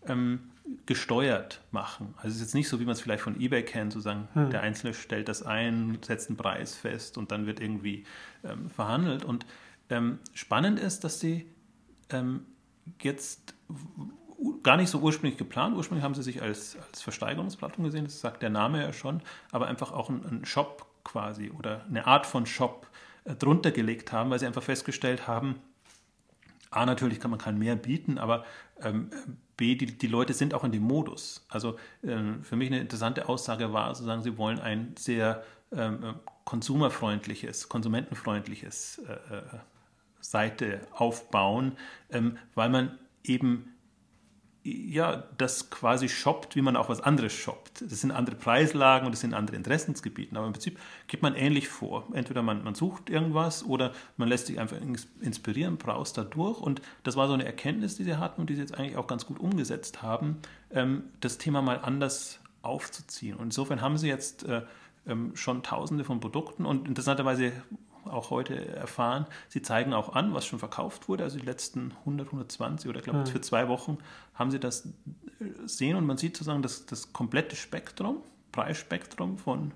[0.07, 0.51] ähm,
[0.85, 2.13] gesteuert machen.
[2.17, 4.49] Also es ist jetzt nicht so, wie man es vielleicht von eBay kennt, sozusagen hm.
[4.49, 8.05] der Einzelne stellt das ein, setzt einen Preis fest und dann wird irgendwie
[8.43, 9.23] ähm, verhandelt.
[9.23, 9.45] Und
[9.89, 11.49] ähm, spannend ist, dass sie
[12.09, 12.45] ähm,
[13.01, 13.53] jetzt
[14.61, 15.75] gar nicht so ursprünglich geplant.
[15.75, 19.67] Ursprünglich haben sie sich als, als Versteigerungsplattform gesehen, das sagt der Name ja schon, aber
[19.67, 22.87] einfach auch einen Shop quasi oder eine Art von Shop
[23.25, 25.61] äh, drunter gelegt haben, weil sie einfach festgestellt haben,
[26.73, 28.45] A, natürlich kann man kein mehr bieten, aber
[28.81, 29.11] ähm,
[29.57, 31.45] B, die, die Leute sind auch in dem Modus.
[31.47, 36.13] Also ähm, für mich eine interessante Aussage war, sozusagen, sie wollen ein sehr ähm, äh,
[36.45, 39.43] konsumerfreundliches, konsumentenfreundliches äh, äh,
[40.23, 41.73] Seite aufbauen,
[42.11, 43.73] ähm, weil man eben
[44.65, 47.81] ja, das quasi shoppt, wie man auch was anderes shoppt.
[47.81, 50.35] Das sind andere Preislagen und das sind andere Interessensgebiete.
[50.37, 52.07] Aber im Prinzip geht man ähnlich vor.
[52.13, 54.77] Entweder man, man sucht irgendwas oder man lässt sich einfach
[55.19, 56.61] inspirieren, braust da durch.
[56.61, 59.07] Und das war so eine Erkenntnis, die sie hatten und die sie jetzt eigentlich auch
[59.07, 60.37] ganz gut umgesetzt haben,
[60.71, 63.35] ähm, das Thema mal anders aufzuziehen.
[63.35, 64.61] Und insofern haben sie jetzt äh,
[65.05, 67.51] ähm, schon tausende von Produkten und interessanterweise
[68.05, 69.25] auch heute erfahren.
[69.49, 71.23] Sie zeigen auch an, was schon verkauft wurde.
[71.23, 73.27] Also die letzten 100, 120 oder ich glaube, mhm.
[73.27, 73.97] für zwei Wochen
[74.33, 74.89] haben sie das äh,
[75.65, 78.17] sehen und man sieht sozusagen das, das komplette Spektrum,
[78.51, 79.71] Preisspektrum von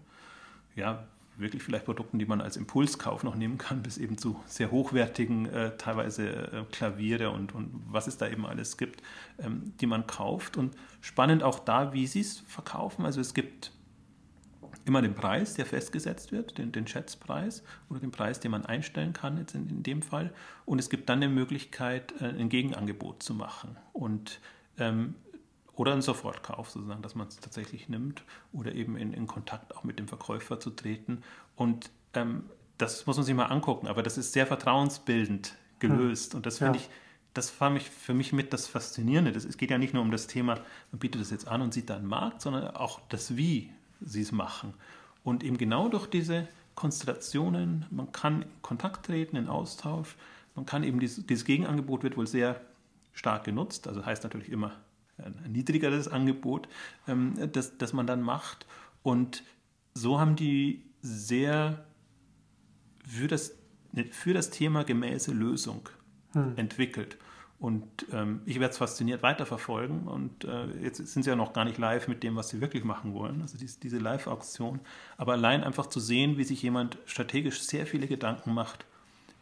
[0.75, 4.71] ja, wirklich vielleicht Produkten, die man als Impulskauf noch nehmen kann, bis eben zu sehr
[4.71, 9.01] hochwertigen, äh, teilweise äh, Klaviere und, und was es da eben alles gibt,
[9.39, 10.57] ähm, die man kauft.
[10.57, 13.05] Und spannend auch da, wie sie es verkaufen.
[13.05, 13.71] Also es gibt
[14.85, 19.13] immer den Preis, der festgesetzt wird, den, den Schätzpreis oder den Preis, den man einstellen
[19.13, 20.33] kann jetzt in, in dem Fall.
[20.65, 24.39] Und es gibt dann die Möglichkeit, äh, ein Gegenangebot zu machen und
[24.77, 25.15] ähm,
[25.75, 29.83] oder einen Sofortkauf sozusagen, dass man es tatsächlich nimmt oder eben in, in, Kontakt auch
[29.83, 31.21] mit dem Verkäufer zu treten.
[31.55, 32.45] Und ähm,
[32.79, 36.37] das muss man sich mal angucken, aber das ist sehr vertrauensbildend gelöst hm.
[36.37, 36.85] und das finde ja.
[36.85, 36.89] ich
[37.37, 39.31] das war mich, für mich mit das Faszinierende.
[39.31, 40.55] Das, es geht ja nicht nur um das Thema,
[40.91, 44.21] man bietet das jetzt an und sieht da einen Markt, sondern auch das Wie sie
[44.21, 44.73] es machen.
[45.23, 50.15] Und eben genau durch diese Konstellationen, man kann in Kontakt treten, in Austausch,
[50.55, 52.61] man kann eben dieses, dieses Gegenangebot wird wohl sehr
[53.13, 54.73] stark genutzt, also heißt natürlich immer
[55.17, 56.67] ein niedrigeres Angebot,
[57.07, 58.65] ähm, das, das man dann macht.
[59.03, 59.43] Und
[59.93, 61.85] so haben die sehr
[63.07, 63.53] für das,
[64.11, 65.89] für das Thema gemäße Lösung
[66.33, 66.53] hm.
[66.57, 67.17] entwickelt.
[67.59, 70.07] Und ähm, ich werde es fasziniert weiterverfolgen.
[70.07, 72.83] Und äh, jetzt sind sie ja noch gar nicht live mit dem, was sie wirklich
[72.83, 74.79] machen wollen, also dies, diese Live-Auktion.
[75.17, 78.85] Aber allein einfach zu sehen, wie sich jemand strategisch sehr viele Gedanken macht,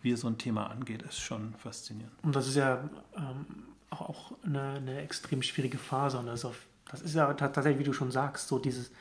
[0.02, 2.14] wie er so ein Thema angeht, ist schon faszinierend.
[2.24, 3.46] Und das ist ja ähm,
[3.90, 6.18] auch eine, eine, extrem schwierige Phase.
[6.18, 8.92] Und das ist, auf, das ist ja tatsächlich, wie du schon sagst, so dieses,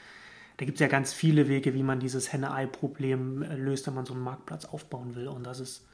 [0.57, 4.07] da gibt es ja ganz viele Wege, wie man dieses Henne-Ei-Problem äh, löst, wenn man
[4.07, 5.29] so einen Marktplatz aufbauen will.
[5.29, 5.85] Und das ist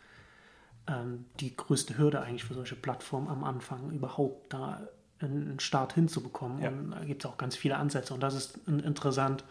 [0.91, 4.89] ähm, die größte Hürde eigentlich für solche Plattformen am Anfang, überhaupt da
[5.21, 6.63] einen Start hinzubekommen.
[6.63, 6.69] Ja.
[6.71, 8.15] Und da gibt es auch ganz viele Ansätze.
[8.15, 9.45] Und das ist interessant,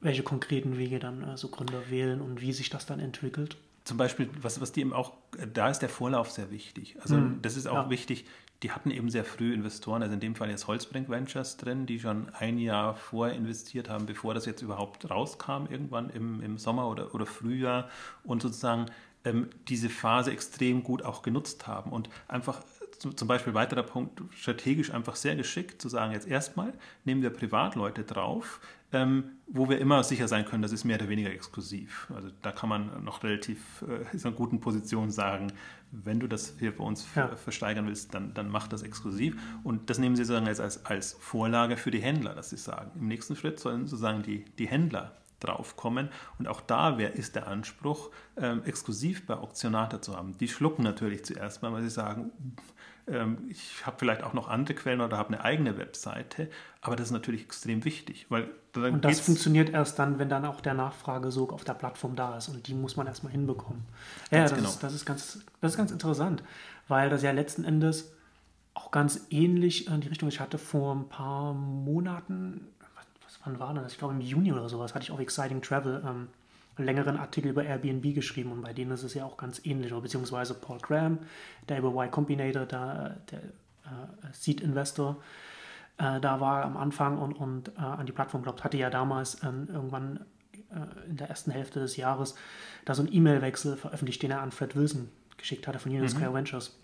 [0.00, 3.56] welche konkreten Wege dann äh, so Gründer wählen und wie sich das dann entwickelt.
[3.84, 5.12] Zum Beispiel, was, was die eben auch,
[5.52, 6.96] da ist der Vorlauf sehr wichtig.
[7.00, 7.42] Also mhm.
[7.42, 7.90] das ist auch ja.
[7.90, 8.26] wichtig,
[8.62, 11.98] die hatten eben sehr früh Investoren, also in dem Fall jetzt Holzbrink Ventures drin, die
[11.98, 16.88] schon ein Jahr vorher investiert haben, bevor das jetzt überhaupt rauskam, irgendwann im, im Sommer
[16.88, 17.88] oder, oder Frühjahr
[18.22, 18.86] und sozusagen
[19.24, 22.62] ähm, diese Phase extrem gut auch genutzt haben und einfach
[23.16, 26.72] zum Beispiel weiterer Punkt, strategisch einfach sehr geschickt zu sagen, jetzt erstmal
[27.04, 28.60] nehmen wir Privatleute drauf,
[28.92, 32.08] ähm, wo wir immer sicher sein können, das ist mehr oder weniger exklusiv.
[32.14, 35.52] Also da kann man noch relativ äh, in einer guten Position sagen,
[35.90, 37.34] wenn du das hier bei uns ja.
[37.36, 39.36] versteigern willst, dann, dann mach das exklusiv.
[39.64, 42.90] Und das nehmen sie sozusagen als, als, als Vorlage für die Händler, dass sie sagen.
[42.94, 46.08] Im nächsten Schritt sollen sozusagen die, die Händler draufkommen.
[46.38, 50.36] Und auch da wär, ist der Anspruch, ähm, exklusiv bei Auktionator zu haben.
[50.38, 52.32] Die schlucken natürlich zuerst mal, weil sie sagen,
[53.08, 56.48] ähm, ich habe vielleicht auch noch andere Quellen oder habe eine eigene Webseite,
[56.80, 58.26] aber das ist natürlich extrem wichtig.
[58.28, 62.36] Weil und das funktioniert erst dann, wenn dann auch der Nachfragesog auf der Plattform da
[62.36, 63.82] ist und die muss man erstmal hinbekommen.
[64.30, 64.68] Ja, das, genau.
[64.68, 66.42] ist, das, ist ganz, das ist ganz interessant,
[66.88, 68.12] weil das ja letzten Endes
[68.74, 72.68] auch ganz ähnlich in die Richtung, ich hatte vor ein paar Monaten,
[73.44, 73.92] wann war das?
[73.92, 76.28] Ich glaube im Juni oder sowas, hatte ich auf Exciting Travel ähm,
[76.76, 79.92] einen längeren Artikel über Airbnb geschrieben und bei denen ist es ja auch ganz ähnlich,
[79.92, 81.18] beziehungsweise Paul Graham,
[81.68, 85.16] der über Y Combinator, der, der äh, Seed Investor,
[85.98, 89.42] äh, da war am Anfang und, und äh, an die Plattform glaubt, hatte ja damals
[89.42, 90.24] ähm, irgendwann
[90.70, 92.34] äh, in der ersten Hälfte des Jahres
[92.84, 96.10] da so einen E-Mail-Wechsel veröffentlicht, den er an Fred Wilson geschickt hatte von Union mhm.
[96.10, 96.78] Square Ventures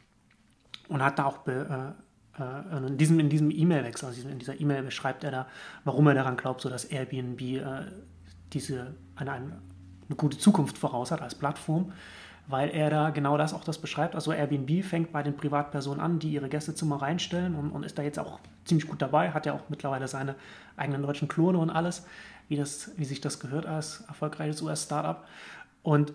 [0.88, 1.94] und hat da auch be,
[2.38, 5.46] äh, äh, in diesem in diesem E-Mail-Wechsel, also in dieser E-Mail beschreibt er da,
[5.85, 7.40] warum er daran glaubt, so dass Airbnb
[8.53, 9.53] diese eine, eine
[10.09, 11.92] eine gute Zukunft voraus hat als Plattform,
[12.46, 14.14] weil er da genau das auch das beschreibt.
[14.14, 18.03] Also Airbnb fängt bei den Privatpersonen an, die ihre Gästezimmer reinstellen und, und ist da
[18.03, 20.35] jetzt auch ziemlich gut dabei, hat ja auch mittlerweile seine
[20.77, 22.07] eigenen deutschen Klone und alles,
[22.48, 25.24] wie, das, wie sich das gehört als erfolgreiches US-Startup.
[25.83, 26.14] Und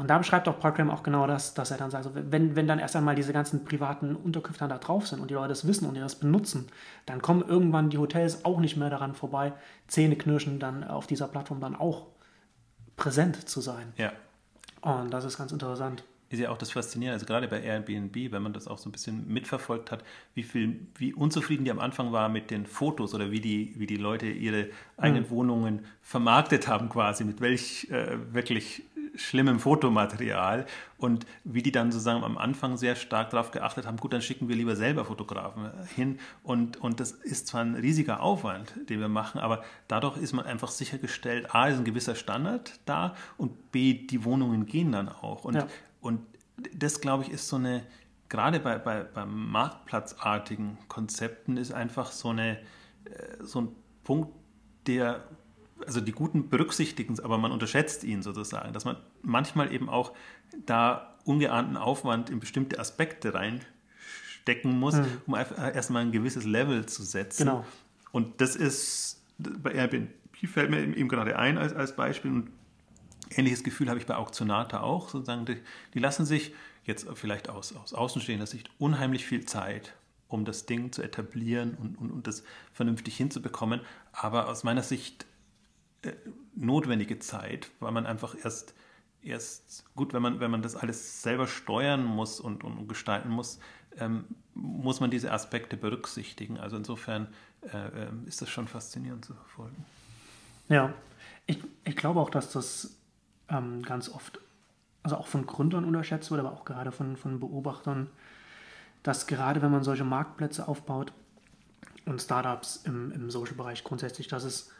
[0.00, 2.66] und da beschreibt auch Parkram auch genau das, dass er dann sagt, also wenn, wenn
[2.66, 5.86] dann erst einmal diese ganzen privaten Unterkünfte da drauf sind und die Leute das wissen
[5.86, 6.68] und die das benutzen,
[7.04, 9.52] dann kommen irgendwann die Hotels auch nicht mehr daran vorbei,
[9.88, 12.06] Zähne knirschen dann auf dieser Plattform dann auch
[12.96, 13.92] präsent zu sein.
[13.98, 14.12] Ja.
[14.80, 16.02] Und das ist ganz interessant.
[16.30, 18.92] Ist ja auch das Faszinierende, also gerade bei Airbnb, wenn man das auch so ein
[18.92, 23.32] bisschen mitverfolgt hat, wie viel, wie unzufrieden die am Anfang war mit den Fotos oder
[23.32, 25.30] wie die, wie die Leute ihre eigenen mhm.
[25.30, 30.66] Wohnungen vermarktet haben quasi, mit welch äh, wirklich schlimmem Fotomaterial
[30.98, 34.48] und wie die dann sozusagen am Anfang sehr stark darauf geachtet haben, gut, dann schicken
[34.48, 39.08] wir lieber selber Fotografen hin und, und das ist zwar ein riesiger Aufwand, den wir
[39.08, 43.94] machen, aber dadurch ist man einfach sichergestellt, a, ist ein gewisser Standard da und b,
[43.94, 45.66] die Wohnungen gehen dann auch und, ja.
[46.00, 46.20] und
[46.74, 47.82] das, glaube ich, ist so eine,
[48.28, 52.58] gerade bei, bei, bei marktplatzartigen Konzepten ist einfach so, eine,
[53.04, 53.68] äh, so ein
[54.04, 54.32] Punkt,
[54.86, 55.24] der
[55.86, 60.12] also die Guten berücksichtigen es, aber man unterschätzt ihn sozusagen, dass man manchmal eben auch
[60.66, 65.06] da ungeahnten Aufwand in bestimmte Aspekte reinstecken muss, mhm.
[65.26, 67.46] um erstmal ein gewisses Level zu setzen.
[67.46, 67.64] Genau.
[68.12, 70.10] Und das ist bei Airbnb
[70.46, 72.50] fällt mir eben gerade ein als, als Beispiel und
[73.30, 75.58] ähnliches Gefühl habe ich bei Auktionata auch, sozusagen, die,
[75.92, 79.94] die lassen sich jetzt vielleicht aus, aus außenstehender Sicht unheimlich viel Zeit
[80.30, 83.80] um das Ding zu etablieren und, und, und das vernünftig hinzubekommen.
[84.12, 85.26] Aber aus meiner Sicht
[86.54, 88.74] notwendige Zeit, weil man einfach erst,
[89.22, 93.58] erst gut, wenn man, wenn man das alles selber steuern muss und, und gestalten muss,
[93.98, 96.58] ähm, muss man diese Aspekte berücksichtigen.
[96.58, 97.28] Also insofern
[97.62, 99.84] äh, ähm, ist das schon faszinierend zu verfolgen.
[100.68, 100.94] Ja,
[101.46, 102.96] ich, ich glaube auch, dass das
[103.48, 104.40] ähm, ganz oft,
[105.02, 108.08] also auch von Gründern unterschätzt wird, aber auch gerade von, von Beobachtern,
[109.02, 111.12] dass gerade wenn man solche Marktplätze aufbaut
[112.04, 114.70] und Startups im, im Social-Bereich grundsätzlich, dass es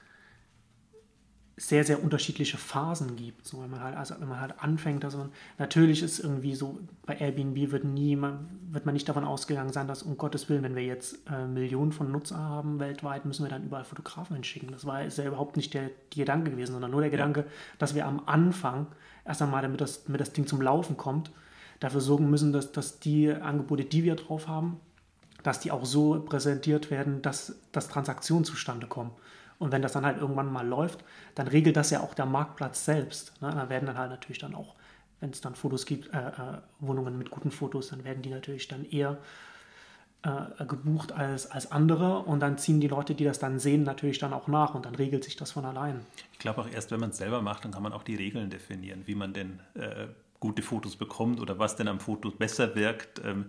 [1.60, 3.46] sehr, sehr unterschiedliche Phasen gibt.
[3.46, 7.18] So, wenn man halt, also wenn man halt anfängt, also natürlich ist irgendwie so, bei
[7.18, 10.74] Airbnb wird nie, man, wird man nicht davon ausgegangen sein, dass um Gottes Willen, wenn
[10.74, 14.70] wir jetzt äh, Millionen von Nutzer haben weltweit, müssen wir dann überall Fotografen hinschicken.
[14.72, 15.90] Das war ist ja überhaupt nicht der, der
[16.24, 17.46] Gedanke gewesen, sondern nur der Gedanke, ja.
[17.78, 18.86] dass wir am Anfang
[19.26, 21.30] erst einmal, damit das, damit das Ding zum Laufen kommt,
[21.78, 24.80] dafür sorgen müssen, dass, dass die Angebote, die wir drauf haben,
[25.42, 29.10] dass die auch so präsentiert werden, dass, dass Transaktionen zustande kommen.
[29.60, 31.04] Und wenn das dann halt irgendwann mal läuft,
[31.36, 33.40] dann regelt das ja auch der Marktplatz selbst.
[33.40, 33.52] Ne?
[33.54, 34.74] Da werden dann halt natürlich dann auch
[35.20, 36.32] wenn es dann Fotos gibt, äh, äh,
[36.80, 39.18] Wohnungen mit guten Fotos, dann werden die natürlich dann eher
[40.22, 44.18] äh, gebucht als, als andere und dann ziehen die Leute, die das dann sehen, natürlich
[44.18, 46.00] dann auch nach und dann regelt sich das von allein.
[46.32, 48.50] Ich glaube auch erst, wenn man es selber macht, dann kann man auch die Regeln
[48.50, 50.08] definieren, wie man denn äh,
[50.40, 53.46] gute Fotos bekommt oder was denn am Foto besser wirkt, ähm,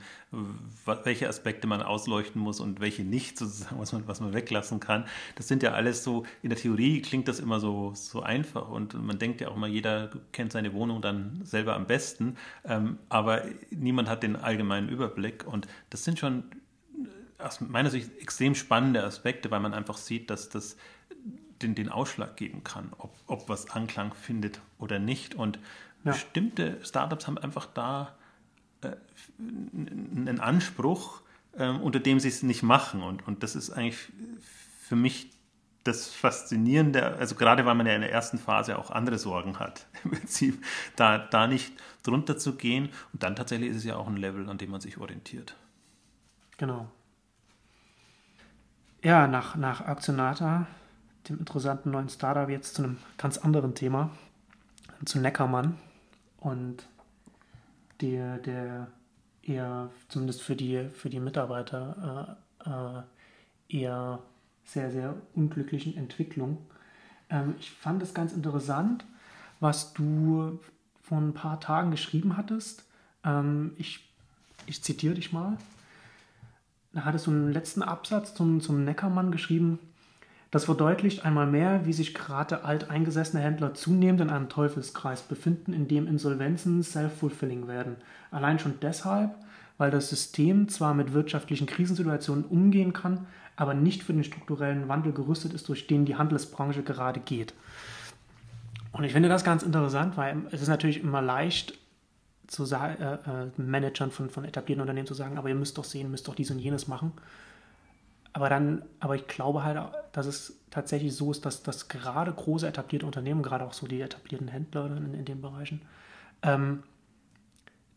[1.06, 5.06] welche Aspekte man ausleuchten muss und welche nicht, sozusagen, was man, was man weglassen kann.
[5.36, 8.94] Das sind ja alles so, in der Theorie klingt das immer so, so einfach und
[8.94, 13.44] man denkt ja auch mal, jeder kennt seine Wohnung dann selber am besten, ähm, aber
[13.70, 16.44] niemand hat den allgemeinen Überblick und das sind schon
[17.38, 20.76] aus meiner Sicht extrem spannende Aspekte, weil man einfach sieht, dass das
[21.62, 25.36] den, den Ausschlag geben kann, ob, ob was Anklang findet oder nicht.
[25.36, 25.60] Und
[26.04, 26.12] ja.
[26.12, 28.16] bestimmte Startups haben einfach da
[28.82, 28.92] äh,
[29.40, 31.22] einen Anspruch,
[31.58, 33.04] äh, unter dem sie es nicht machen.
[33.04, 34.12] Und, und das ist eigentlich
[34.82, 35.32] für mich
[35.84, 39.88] das Faszinierende, also gerade weil man ja in der ersten Phase auch andere Sorgen hat,
[40.04, 40.64] im Prinzip,
[40.96, 42.90] da, da nicht drunter zu gehen.
[43.14, 45.56] Und dann tatsächlich ist es ja auch ein Level, an dem man sich orientiert.
[46.58, 46.88] Genau.
[49.04, 50.68] Ja, nach, nach Aktionata,
[51.28, 54.12] dem interessanten neuen Startup, jetzt zu einem ganz anderen Thema,
[55.06, 55.80] zu Neckermann
[56.42, 56.86] und
[58.02, 58.88] der, der
[59.42, 64.20] eher, zumindest für die, für die Mitarbeiter, äh, äh, eher
[64.66, 66.58] sehr, sehr unglücklichen Entwicklung.
[67.30, 69.06] Ähm, ich fand es ganz interessant,
[69.62, 70.60] was du
[71.02, 72.84] vor ein paar Tagen geschrieben hattest.
[73.24, 74.12] Ähm, ich,
[74.66, 75.58] ich zitiere dich mal
[76.94, 79.80] da hattest du einen letzten Absatz zum, zum Neckermann geschrieben.
[80.52, 85.88] Das verdeutlicht einmal mehr, wie sich gerade alteingesessene Händler zunehmend in einem Teufelskreis befinden, in
[85.88, 87.96] dem Insolvenzen self-fulfilling werden.
[88.32, 89.34] Allein schon deshalb,
[89.78, 95.14] weil das System zwar mit wirtschaftlichen Krisensituationen umgehen kann, aber nicht für den strukturellen Wandel
[95.14, 97.54] gerüstet ist, durch den die Handelsbranche gerade geht.
[98.92, 101.78] Und ich finde das ganz interessant, weil es ist natürlich immer leicht,
[102.48, 103.18] zu äh, äh,
[103.56, 106.52] Managern von, von etablierten Unternehmen zu sagen, aber ihr müsst doch sehen, müsst doch dies
[106.52, 107.14] und jenes machen.
[108.34, 109.80] Aber dann, aber ich glaube halt,
[110.14, 114.02] dass es tatsächlich so ist, dass, dass gerade große etablierte Unternehmen, gerade auch so die
[114.02, 115.82] etablierten Händler in, in den Bereichen,
[116.42, 116.84] ähm,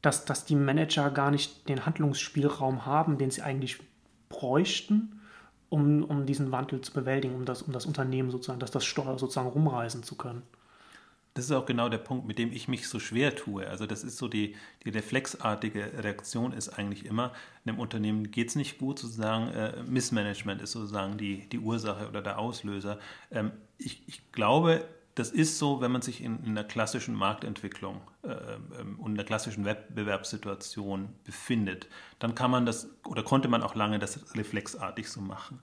[0.02, 3.78] dass, dass die Manager gar nicht den Handlungsspielraum haben, den sie eigentlich
[4.28, 5.20] bräuchten,
[5.68, 9.18] um, um diesen Wandel zu bewältigen, um das, um das Unternehmen sozusagen, dass das Steuer
[9.18, 10.42] sozusagen rumreißen zu können
[11.34, 13.68] das ist auch genau der Punkt, mit dem ich mich so schwer tue.
[13.68, 17.32] Also das ist so die, die reflexartige Reaktion ist eigentlich immer,
[17.66, 22.22] einem Unternehmen geht es nicht gut, sozusagen äh, Missmanagement ist sozusagen die, die Ursache oder
[22.22, 23.00] der Auslöser.
[23.32, 24.84] Ähm, ich, ich glaube,
[25.16, 28.28] das ist so, wenn man sich in, in einer klassischen Marktentwicklung äh,
[28.80, 31.88] ähm, und einer klassischen Wettbewerbssituation befindet,
[32.20, 35.60] dann kann man das oder konnte man auch lange das reflexartig so machen.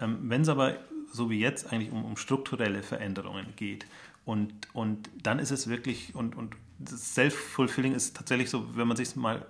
[0.00, 0.76] Ähm, wenn es aber
[1.12, 3.86] so wie jetzt eigentlich um, um strukturelle Veränderungen geht,
[4.24, 6.54] und, und dann ist es wirklich, und, und
[6.86, 9.46] Self-Fulfilling ist tatsächlich so, wenn man sich mal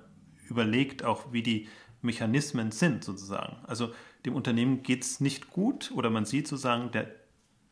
[0.48, 1.68] überlegt, auch wie die
[2.02, 3.56] Mechanismen sind sozusagen.
[3.66, 3.92] Also
[4.26, 7.10] dem Unternehmen geht es nicht gut oder man sieht sozusagen, der,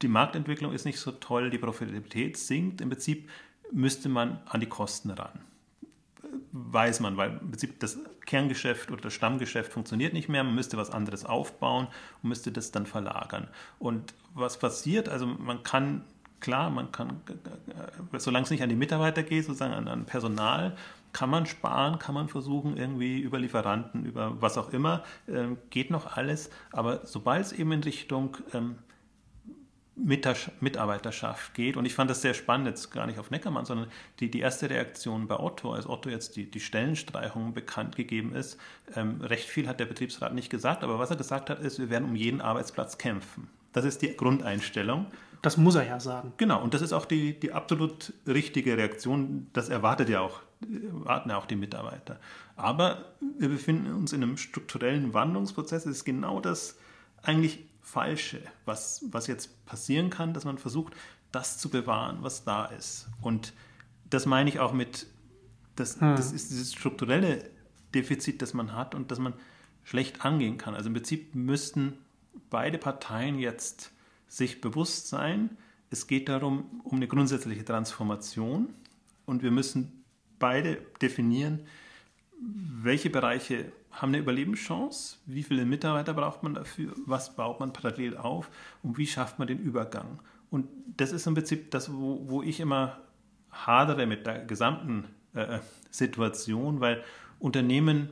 [0.01, 2.81] die Marktentwicklung ist nicht so toll, die Profitabilität sinkt.
[2.81, 3.29] Im Prinzip
[3.71, 5.41] müsste man an die Kosten ran.
[6.53, 10.77] Weiß man, weil im Prinzip das Kerngeschäft oder das Stammgeschäft funktioniert nicht mehr, man müsste
[10.77, 11.89] was anderes aufbauen
[12.23, 13.49] und müsste das dann verlagern.
[13.79, 16.05] Und was passiert, also man kann
[16.43, 17.23] klar, man kann,
[18.19, 20.77] solange es nicht an die Mitarbeiter geht, sozusagen an, an Personal,
[21.15, 25.91] kann man sparen, kann man versuchen, irgendwie über Lieferanten, über was auch immer, ähm, geht
[25.91, 26.51] noch alles.
[26.73, 28.77] Aber sobald es eben in Richtung ähm,
[29.95, 33.89] Mitarbeiterschaft geht, und ich fand das sehr spannend, jetzt gar nicht auf Neckermann, sondern
[34.21, 38.59] die, die erste Reaktion bei Otto, als Otto jetzt die, die Stellenstreichung bekannt gegeben ist,
[38.97, 41.91] ähm, recht viel hat der Betriebsrat nicht gesagt, aber was er gesagt hat, ist, wir
[41.91, 43.49] werden um jeden Arbeitsplatz kämpfen.
[43.73, 45.07] Das ist die Grundeinstellung.
[45.43, 46.33] Das muss er ja sagen.
[46.37, 49.49] Genau, und das ist auch die, die absolut richtige Reaktion.
[49.53, 52.21] Das erwartet ja auch, erwarten ja auch die Mitarbeiter.
[52.55, 53.07] Aber
[53.39, 55.85] wir befinden uns in einem strukturellen Wandlungsprozess.
[55.85, 56.79] Es ist genau das
[57.23, 60.95] eigentlich Falsche, was, was jetzt passieren kann, dass man versucht,
[61.33, 63.09] das zu bewahren, was da ist.
[63.21, 63.53] Und
[64.09, 65.07] das meine ich auch mit,
[65.75, 66.15] das, hm.
[66.15, 67.51] das ist dieses strukturelle
[67.95, 69.35] Defizit, das man hat und das man
[69.83, 70.77] schlecht angehen kann.
[70.77, 71.99] Also im Prinzip müssten
[72.49, 73.92] beide Parteien jetzt
[74.33, 75.51] sich bewusst sein,
[75.91, 78.73] es geht darum, um eine grundsätzliche Transformation
[79.27, 80.05] und wir müssen
[80.39, 81.61] beide definieren,
[82.41, 88.17] welche Bereiche haben eine Überlebenschance, wie viele Mitarbeiter braucht man dafür, was baut man parallel
[88.17, 88.51] auf
[88.83, 90.19] und wie schafft man den Übergang.
[90.51, 90.67] Und
[90.97, 93.01] das ist im Prinzip das, wo, wo ich immer
[93.51, 95.05] hadere mit der gesamten
[95.35, 95.59] äh,
[95.91, 97.05] Situation, weil
[97.39, 98.09] Unternehmen,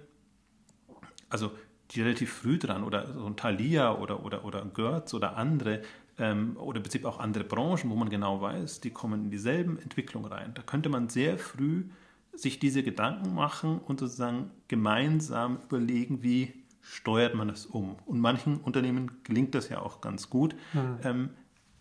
[1.30, 1.50] also
[1.92, 5.82] die relativ früh dran oder so ein Thalia oder, oder, oder Götz oder andere,
[6.20, 9.78] ähm, oder im Prinzip auch andere Branchen, wo man genau weiß, die kommen in dieselben
[9.78, 10.52] Entwicklungen rein.
[10.54, 11.84] Da könnte man sehr früh
[12.32, 16.52] sich diese Gedanken machen und sozusagen gemeinsam überlegen, wie
[16.82, 17.96] steuert man das um.
[18.06, 20.54] Und manchen Unternehmen gelingt das ja auch ganz gut.
[20.74, 20.98] Mhm.
[21.02, 21.30] Ähm,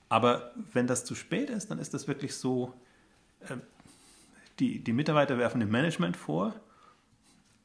[0.08, 2.74] aber wenn das zu spät ist, dann ist das wirklich so,
[3.42, 3.58] äh,
[4.60, 6.56] die, die Mitarbeiter werfen dem Management vor,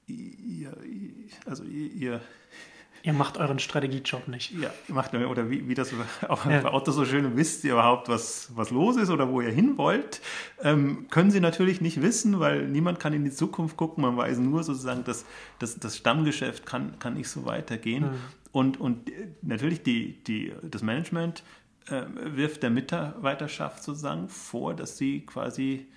[0.06, 0.76] ihr,
[1.46, 2.20] also ihr, Ihr
[3.12, 4.52] macht euren Strategiejob nicht.
[4.52, 5.92] Ja, ihr macht, oder wie, wie das
[6.28, 6.60] auch ja.
[6.60, 9.76] bei Auto so schön wisst ihr überhaupt, was, was los ist oder wo ihr hin
[9.76, 10.22] wollt.
[10.62, 14.02] Ähm, können sie natürlich nicht wissen, weil niemand kann in die Zukunft gucken.
[14.02, 15.26] Man weiß nur sozusagen, dass,
[15.58, 18.04] dass das Stammgeschäft kann, kann nicht so weitergehen.
[18.04, 18.20] Mhm.
[18.52, 19.10] Und, und
[19.42, 21.42] natürlich die, die, das Management
[21.88, 25.88] äh, wirft der Mitarbeiterschaft sozusagen vor, dass sie quasi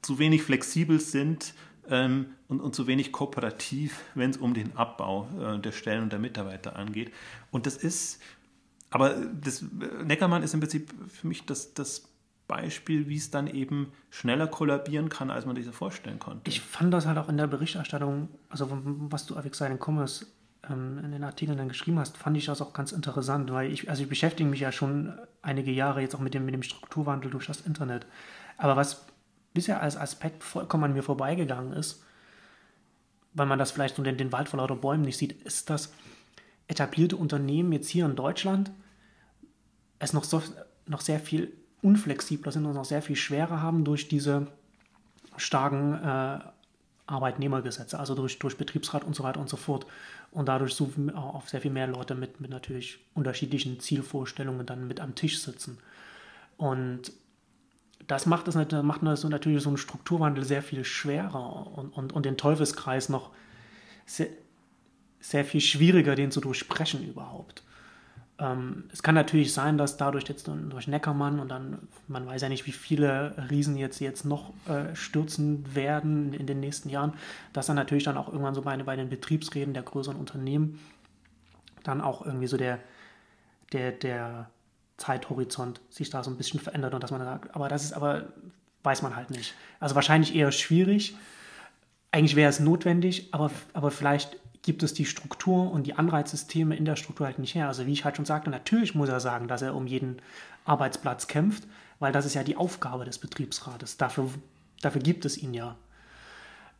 [0.00, 1.54] zu wenig flexibel sind,
[1.90, 6.12] ähm, und, und zu wenig kooperativ, wenn es um den Abbau äh, der Stellen und
[6.12, 7.12] der Mitarbeiter angeht.
[7.50, 8.20] Und das ist,
[8.90, 9.64] aber das,
[10.04, 12.08] Neckermann ist im Prinzip für mich das, das
[12.46, 16.48] Beispiel, wie es dann eben schneller kollabieren kann, als man sich das vorstellen konnte.
[16.48, 20.26] Ich fand das halt auch in der Berichterstattung, also was du auf seinen Commerce
[20.68, 23.88] ähm, in den Artikeln dann geschrieben hast, fand ich das auch ganz interessant, weil ich,
[23.88, 27.30] also ich beschäftige mich ja schon einige Jahre jetzt auch mit dem, mit dem Strukturwandel
[27.30, 28.06] durch das Internet.
[28.58, 29.06] Aber was
[29.54, 32.02] bisher als Aspekt vollkommen an mir vorbeigegangen ist,
[33.32, 35.92] weil man das vielleicht nur den, den Wald vor lauter Bäumen nicht sieht, ist, dass
[36.68, 38.70] etablierte Unternehmen jetzt hier in Deutschland
[39.98, 40.42] es noch, so,
[40.86, 41.52] noch sehr viel
[41.82, 44.48] unflexibler sind und noch sehr viel schwerer haben durch diese
[45.36, 46.38] starken äh,
[47.06, 49.86] Arbeitnehmergesetze, also durch, durch Betriebsrat und so weiter und so fort.
[50.30, 55.00] Und dadurch so auch sehr viel mehr Leute mit, mit natürlich unterschiedlichen Zielvorstellungen dann mit
[55.00, 55.78] am Tisch sitzen.
[56.56, 57.12] Und
[58.06, 62.36] das macht, das, macht natürlich so einen Strukturwandel sehr viel schwerer und, und, und den
[62.36, 63.30] Teufelskreis noch
[64.06, 64.28] sehr,
[65.20, 67.62] sehr viel schwieriger, den zu durchbrechen überhaupt.
[68.38, 72.48] Ähm, es kann natürlich sein, dass dadurch jetzt durch Neckermann und dann, man weiß ja
[72.48, 77.14] nicht, wie viele Riesen jetzt, jetzt noch äh, stürzen werden in den nächsten Jahren,
[77.52, 80.80] dass dann natürlich dann auch irgendwann so bei, bei den Betriebsräten der größeren Unternehmen
[81.84, 82.80] dann auch irgendwie so der,
[83.72, 84.50] der, der
[85.04, 88.24] Zeithorizont sich da so ein bisschen verändert und dass man sagt, aber das ist aber,
[88.82, 89.54] weiß man halt nicht.
[89.80, 91.16] Also wahrscheinlich eher schwierig.
[92.10, 96.86] Eigentlich wäre es notwendig, aber, aber vielleicht gibt es die Struktur und die Anreizsysteme in
[96.86, 97.68] der Struktur halt nicht her.
[97.68, 100.22] Also wie ich halt schon sagte, natürlich muss er sagen, dass er um jeden
[100.64, 101.64] Arbeitsplatz kämpft,
[101.98, 103.98] weil das ist ja die Aufgabe des Betriebsrates.
[103.98, 104.30] Dafür,
[104.80, 105.76] dafür gibt es ihn ja.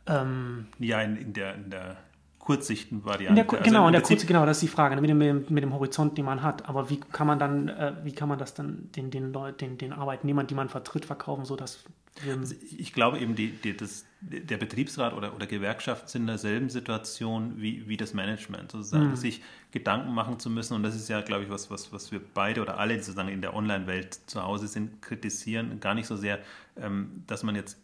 [0.07, 1.97] Ähm, ja, in, in, der, in der
[2.45, 3.43] Kurzsichtenvariante.
[3.43, 5.73] Der, genau, also in der Kurz, genau, das ist die Frage, mit dem, mit dem
[5.73, 6.69] Horizont, den man hat.
[6.69, 9.93] Aber wie kann man dann, äh, wie kann man das dann den, den, den, den
[9.93, 11.83] Arbeitnehmern, die man vertritt, verkaufen, sodass
[12.25, 16.69] also ich glaube eben, die, die, das, der Betriebsrat oder, oder Gewerkschaft sind in derselben
[16.69, 19.15] Situation wie, wie das Management, sozusagen, mhm.
[19.17, 19.41] sich
[19.71, 20.75] Gedanken machen zu müssen.
[20.75, 23.41] Und das ist ja, glaube ich, was, was, was wir beide oder alle sozusagen in
[23.41, 25.79] der Online-Welt zu Hause sind, kritisieren.
[25.81, 26.39] Gar nicht so sehr,
[26.77, 27.77] ähm, dass man jetzt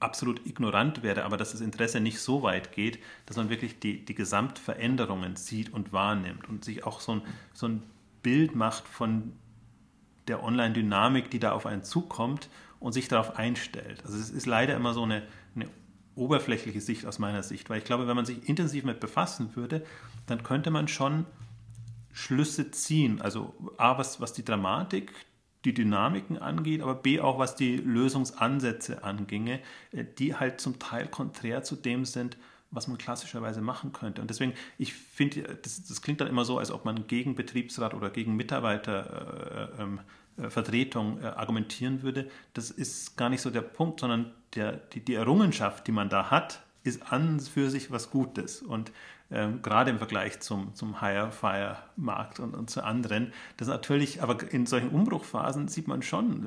[0.00, 4.04] absolut ignorant werde, aber dass das Interesse nicht so weit geht, dass man wirklich die,
[4.04, 7.22] die Gesamtveränderungen sieht und wahrnimmt und sich auch so ein,
[7.52, 7.82] so ein
[8.22, 9.32] Bild macht von
[10.26, 12.48] der Online-Dynamik, die da auf einen zukommt
[12.78, 14.02] und sich darauf einstellt.
[14.04, 15.22] Also es ist leider immer so eine,
[15.54, 15.68] eine
[16.14, 19.84] oberflächliche Sicht aus meiner Sicht, weil ich glaube, wenn man sich intensiv mit befassen würde,
[20.26, 21.26] dann könnte man schon
[22.12, 23.20] Schlüsse ziehen.
[23.20, 25.12] Also A, was, was die Dramatik
[25.64, 29.60] die Dynamiken angeht, aber B auch was die Lösungsansätze anginge,
[29.92, 32.36] äh, die halt zum Teil konträr zu dem sind,
[32.70, 34.22] was man klassischerweise machen könnte.
[34.22, 37.94] Und deswegen, ich finde, das, das, klingt dann immer so, als ob man gegen Betriebsrat
[37.94, 42.30] oder gegen Mitarbeitervertretung äh, ähm, äh, äh, argumentieren würde.
[42.54, 46.30] Das ist gar nicht so der Punkt, sondern der, die, die Errungenschaft, die man da
[46.30, 48.62] hat, ist an für sich was Gutes.
[48.62, 48.92] Und
[49.30, 53.32] ähm, gerade im Vergleich zum, zum Higher-Fire-Markt und, und zu anderen.
[53.56, 56.46] Das natürlich, aber in solchen Umbruchphasen sieht man schon.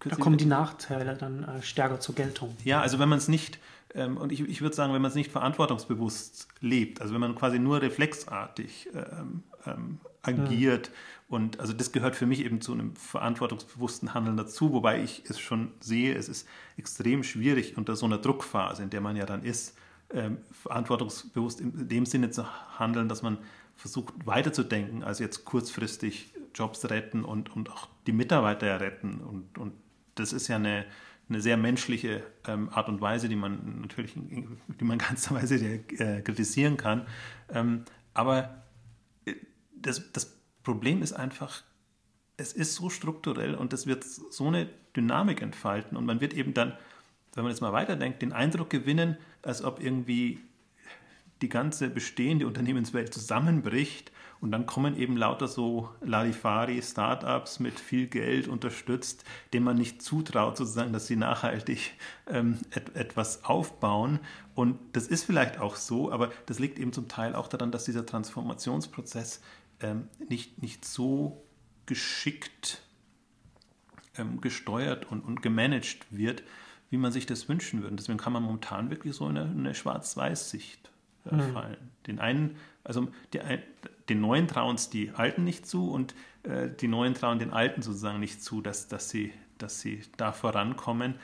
[0.00, 2.56] da kommen die Nachteile dann äh, stärker zur Geltung.
[2.64, 3.58] Ja, also wenn man es nicht,
[3.94, 7.34] ähm, und ich, ich würde sagen, wenn man es nicht verantwortungsbewusst lebt, also wenn man
[7.34, 10.86] quasi nur reflexartig ähm, ähm agiert.
[10.86, 10.92] Ja.
[11.28, 15.40] Und also das gehört für mich eben zu einem verantwortungsbewussten Handeln dazu, wobei ich es
[15.40, 16.46] schon sehe, es ist
[16.76, 19.76] extrem schwierig unter so einer Druckphase, in der man ja dann ist,
[20.14, 22.46] ähm, verantwortungsbewusst in dem Sinne zu
[22.78, 23.38] handeln, dass man
[23.76, 29.20] versucht weiterzudenken, als jetzt kurzfristig Jobs retten und, und auch die Mitarbeiter retten.
[29.20, 29.72] Und, und
[30.14, 30.84] das ist ja eine,
[31.28, 36.76] eine sehr menschliche ähm, Art und Weise, die man natürlich, die man ganzerweise äh, kritisieren
[36.76, 37.06] kann.
[37.48, 37.84] Ähm,
[38.14, 38.62] aber
[39.24, 39.34] äh,
[39.74, 41.62] das, das Problem ist einfach,
[42.36, 46.54] es ist so strukturell und es wird so eine Dynamik entfalten und man wird eben
[46.54, 46.76] dann
[47.34, 50.40] wenn man jetzt mal weiterdenkt, den Eindruck gewinnen, als ob irgendwie
[51.42, 58.48] die ganze bestehende Unternehmenswelt zusammenbricht Und dann kommen eben lauter so Larifari-Startups mit viel Geld
[58.48, 61.92] unterstützt, denen man nicht zutraut, sozusagen, dass sie nachhaltig
[62.26, 64.18] ähm, et etwas aufbauen.
[64.54, 67.84] Und das ist vielleicht auch so, aber das liegt eben zum Teil auch daran, dass
[67.84, 69.40] dieser Transformationsprozess
[69.80, 71.44] ähm, nicht, nicht so
[71.86, 72.82] geschickt
[74.16, 76.42] ähm, gesteuert und, und gemanagt wird,
[76.92, 77.96] wie man sich das wünschen würde.
[77.96, 80.90] Deswegen kann man momentan wirklich so in eine, eine Schwarz-Weiß-Sicht
[81.24, 81.52] äh, mhm.
[81.54, 81.90] fallen.
[82.06, 83.40] Den einen, also die,
[84.10, 87.80] den Neuen trauen es die Alten nicht zu und äh, die Neuen trauen den Alten
[87.80, 91.14] sozusagen nicht zu, dass, dass, sie, dass sie da vorankommen.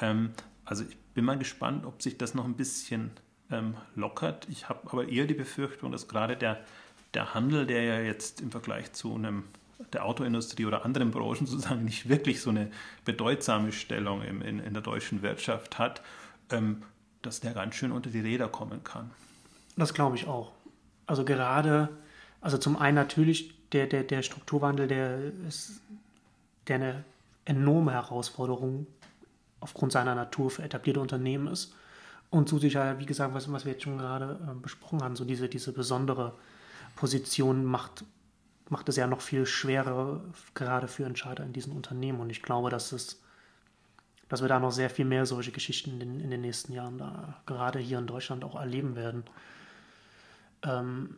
[0.00, 0.30] Ähm,
[0.64, 3.10] also ich bin mal gespannt, ob sich das noch ein bisschen
[3.50, 4.48] ähm, lockert.
[4.48, 6.64] Ich habe aber eher die Befürchtung, dass gerade der,
[7.12, 9.44] der Handel, der ja jetzt im Vergleich zu einem
[9.92, 12.70] der Autoindustrie oder anderen Branchen sozusagen nicht wirklich so eine
[13.04, 16.02] bedeutsame Stellung im, in, in der deutschen Wirtschaft hat,
[16.50, 16.82] ähm,
[17.22, 19.10] dass der ganz schön unter die Räder kommen kann.
[19.76, 20.52] Das glaube ich auch.
[21.06, 21.88] Also gerade,
[22.40, 25.80] also zum einen natürlich der, der, der Strukturwandel, der ist
[26.66, 27.04] der eine
[27.44, 28.86] enorme Herausforderung
[29.60, 31.74] aufgrund seiner Natur für etablierte Unternehmen ist.
[32.30, 35.48] Und zusätzlich, wie gesagt, was, was wir jetzt schon gerade äh, besprochen haben, so diese,
[35.48, 36.34] diese besondere
[36.94, 38.04] Position macht
[38.70, 40.20] macht es ja noch viel schwerer,
[40.54, 42.20] gerade für Entscheider in diesen Unternehmen.
[42.20, 43.22] Und ich glaube, dass, es,
[44.28, 46.98] dass wir da noch sehr viel mehr solche Geschichten in den, in den nächsten Jahren
[46.98, 49.24] da gerade hier in Deutschland auch erleben werden.
[50.62, 51.16] Ähm,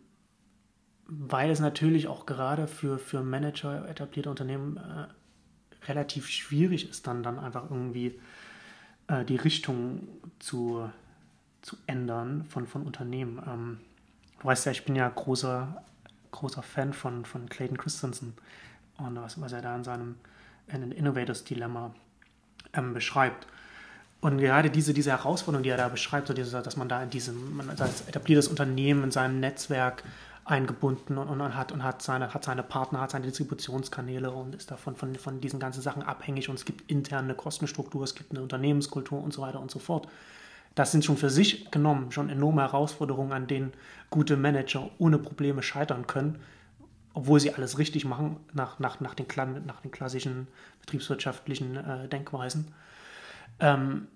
[1.06, 7.24] weil es natürlich auch gerade für, für Manager etablierte Unternehmen äh, relativ schwierig ist, dann,
[7.24, 8.20] dann einfach irgendwie
[9.08, 10.06] äh, die Richtung
[10.38, 10.88] zu,
[11.62, 13.42] zu ändern von, von Unternehmen.
[13.44, 13.80] Ähm,
[14.38, 15.84] du weißt ja, ich bin ja großer
[16.32, 18.34] großer Fan von, von Clayton Christensen
[18.98, 20.16] und was, was er da in seinem
[20.72, 21.92] in Innovators Dilemma
[22.72, 23.46] ähm, beschreibt.
[24.20, 27.10] Und gerade diese, diese Herausforderung, die er da beschreibt, so diese, dass man da in
[27.10, 30.04] diesem, man als etabliertes Unternehmen in seinem Netzwerk
[30.44, 34.70] eingebunden und, und, hat und hat seine, hat seine Partner, hat seine Distributionskanäle und ist
[34.70, 38.42] davon von, von diesen ganzen Sachen abhängig und es gibt interne Kostenstruktur, es gibt eine
[38.42, 40.08] Unternehmenskultur und so weiter und so fort.
[40.74, 43.72] Das sind schon für sich genommen schon enorme Herausforderungen, an denen
[44.08, 46.38] gute Manager ohne Probleme scheitern können,
[47.12, 49.26] obwohl sie alles richtig machen nach, nach, nach, den,
[49.66, 50.46] nach den klassischen
[50.80, 52.72] betriebswirtschaftlichen äh, Denkweisen.
[53.58, 54.06] Ähm,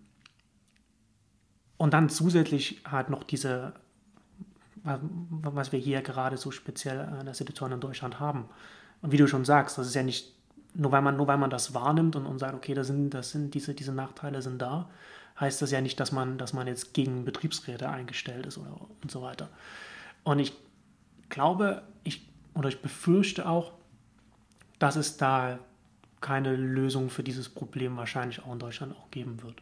[1.76, 3.74] und dann zusätzlich halt noch diese,
[4.84, 8.48] was wir hier gerade so speziell in der Situation in Deutschland haben.
[9.02, 10.32] Und wie du schon sagst, das ist ja nicht,
[10.74, 13.30] nur weil man, nur weil man das wahrnimmt und, und sagt, okay, das sind, das
[13.30, 14.88] sind diese, diese Nachteile sind da,
[15.40, 19.10] heißt das ja nicht, dass man, dass man jetzt gegen Betriebsräte eingestellt ist oder und
[19.10, 19.48] so weiter.
[20.22, 20.52] Und ich
[21.28, 23.72] glaube, ich oder ich befürchte auch,
[24.78, 25.58] dass es da
[26.20, 29.60] keine Lösung für dieses Problem wahrscheinlich auch in Deutschland auch geben wird.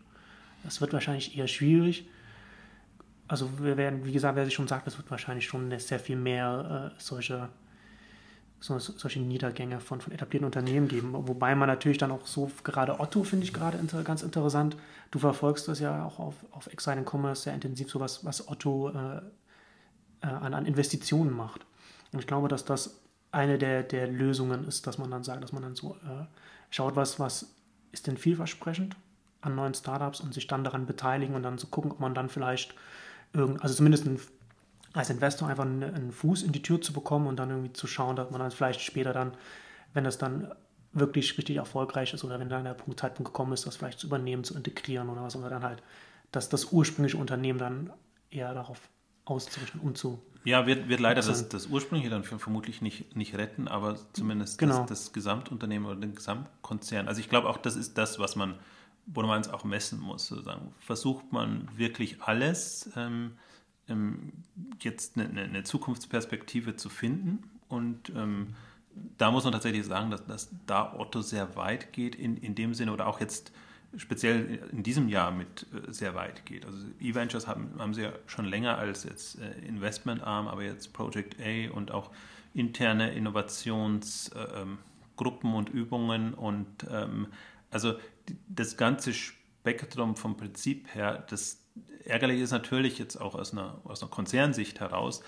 [0.63, 2.07] Das wird wahrscheinlich eher schwierig.
[3.27, 6.17] Also wir werden, wie gesagt, wer sich schon sagt, es wird wahrscheinlich schon sehr viel
[6.17, 7.49] mehr äh, solche
[8.63, 11.11] so, solche Niedergänge von, von etablierten Unternehmen geben.
[11.13, 14.77] Wobei man natürlich dann auch so, gerade Otto finde ich gerade inter, ganz interessant.
[15.11, 18.91] Du verfolgst das ja auch auf, auf Exciting Commerce sehr intensiv, so was, was Otto
[18.91, 19.17] äh,
[20.23, 21.67] äh, an, an Investitionen macht.
[22.13, 23.01] Und ich glaube, dass das
[23.33, 26.25] eine der, der Lösungen ist, dass man dann sagt, dass man dann so äh,
[26.71, 27.55] schaut, was, was
[27.91, 28.95] ist denn vielversprechend
[29.41, 32.29] an neuen Startups und sich dann daran beteiligen und dann so gucken, ob man dann
[32.29, 32.75] vielleicht
[33.33, 34.21] irgend, also zumindest ein
[34.95, 38.17] als Investor einfach einen, Fuß in die Tür zu bekommen und dann irgendwie zu schauen,
[38.17, 39.33] dass man dann vielleicht später dann,
[39.95, 40.53] wenn das dann
[40.93, 44.07] wirklich richtig erfolgreich ist oder wenn dann der Punkt, Zeitpunkt gekommen ist, das vielleicht zu
[44.07, 45.83] übernehmen, zu integrieren oder was, oder dann halt,
[46.31, 47.93] dass das ursprüngliche Unternehmen dann
[48.31, 48.81] eher darauf
[49.25, 50.21] auszurichten, um zu.
[50.45, 54.81] Ja, wird, wird leider das, das ursprüngliche dann vermutlich nicht, nicht retten, aber zumindest genau.
[54.81, 57.07] das, das Gesamtunternehmen oder den Gesamtkonzern.
[57.07, 58.59] Also ich glaube auch, das ist das, was man,
[59.07, 60.27] wo man es auch messen muss.
[60.27, 60.75] Sozusagen.
[60.81, 63.39] Versucht man wirklich alles, ähm,
[64.81, 67.43] jetzt eine, eine, Zukunftsperspektive zu finden.
[67.69, 68.55] Und ähm,
[69.19, 72.75] da muss man tatsächlich sagen, dass, dass da Otto sehr weit geht in, in dem
[72.75, 73.53] Sinne oder auch jetzt
[73.97, 76.65] speziell in diesem Jahr mit äh, sehr weit geht.
[76.65, 81.37] Also E-Ventures haben, haben sie ja schon länger als jetzt äh, Investmentarm, aber jetzt Project
[81.41, 82.11] A und auch
[82.55, 84.79] interne Innovationsgruppen
[85.17, 87.29] äh, ähm, und Übungen und ähm,
[87.71, 87.95] also
[88.29, 91.62] die, das ganze Spektrum vom Prinzip her, das
[92.05, 95.23] ärgerlich ist natürlich jetzt auch aus einer, aus einer Konzernsicht heraus,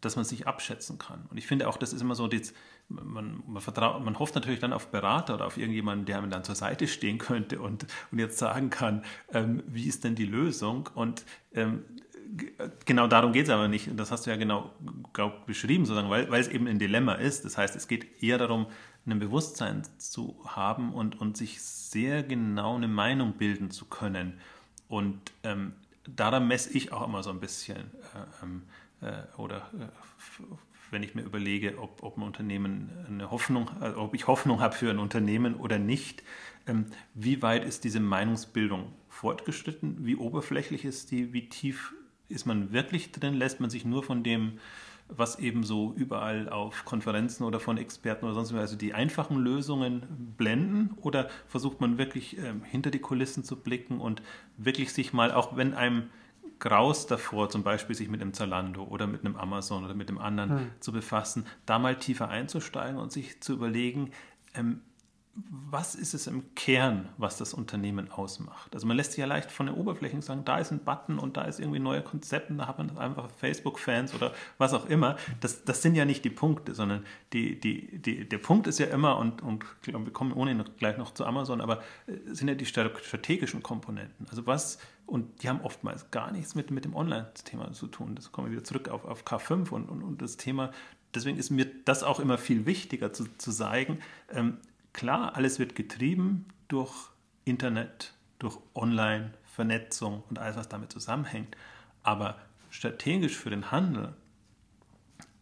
[0.00, 1.26] dass man sich abschätzen kann.
[1.30, 2.52] Und ich finde auch, das ist immer so, das,
[2.88, 6.44] man, man, vertraut, man hofft natürlich dann auf Berater oder auf irgendjemanden, der einem dann
[6.44, 10.88] zur Seite stehen könnte und, und jetzt sagen kann, ähm, wie ist denn die Lösung?
[10.94, 11.24] Und
[11.54, 11.84] ähm,
[12.84, 13.88] genau darum geht es aber nicht.
[13.88, 14.70] Und das hast du ja genau
[15.12, 17.44] glaub, beschrieben, sozusagen, weil, weil es eben ein Dilemma ist.
[17.44, 18.66] Das heißt, es geht eher darum,
[19.06, 24.40] ein Bewusstsein zu haben und, und sich sehr genau eine Meinung bilden zu können.
[24.88, 25.72] Und ähm,
[26.06, 28.62] daran messe ich auch immer so ein bisschen, äh, ähm,
[29.00, 30.44] äh, oder äh,
[30.90, 34.74] wenn ich mir überlege, ob, ob ein Unternehmen eine Hoffnung, also ob ich Hoffnung habe
[34.74, 36.22] für ein Unternehmen oder nicht,
[36.66, 40.06] ähm, wie weit ist diese Meinungsbildung fortgeschritten?
[40.06, 41.32] Wie oberflächlich ist die?
[41.32, 41.94] Wie tief
[42.28, 43.34] ist man wirklich drin?
[43.34, 44.58] Lässt man sich nur von dem,
[45.08, 49.36] was eben so überall auf Konferenzen oder von Experten oder sonst was, also die einfachen
[49.36, 50.96] Lösungen blenden?
[51.00, 54.22] Oder versucht man wirklich ähm, hinter die Kulissen zu blicken und
[54.56, 56.10] wirklich sich mal, auch wenn einem
[56.58, 60.18] Graus davor, zum Beispiel sich mit einem Zalando oder mit einem Amazon oder mit dem
[60.18, 60.70] anderen hm.
[60.80, 64.10] zu befassen, da mal tiefer einzusteigen und sich zu überlegen,
[64.54, 64.80] ähm,
[65.48, 68.74] was ist es im Kern, was das Unternehmen ausmacht?
[68.74, 71.36] Also man lässt sich ja leicht von den Oberflächen sagen, da ist ein Button und
[71.36, 74.86] da ist irgendwie ein neuer Konzept und da hat man einfach Facebook-Fans oder was auch
[74.86, 75.16] immer.
[75.40, 78.86] Das, das sind ja nicht die Punkte, sondern die, die, die, der Punkt ist ja
[78.86, 82.66] immer, und, und wir kommen ohnehin gleich noch zu Amazon, aber äh, sind ja die
[82.66, 84.26] strategischen Komponenten.
[84.30, 88.14] Also was, und die haben oftmals gar nichts mit, mit dem Online-Thema zu tun.
[88.14, 90.70] Das kommen wir wieder zurück auf, auf K5 und, und, und das Thema,
[91.14, 93.98] deswegen ist mir das auch immer viel wichtiger zu, zu zeigen,
[94.30, 94.58] ähm,
[94.96, 97.10] Klar, alles wird getrieben durch
[97.44, 101.54] Internet, durch Online-Vernetzung und alles, was damit zusammenhängt.
[102.02, 102.38] Aber
[102.70, 104.14] strategisch für den Handel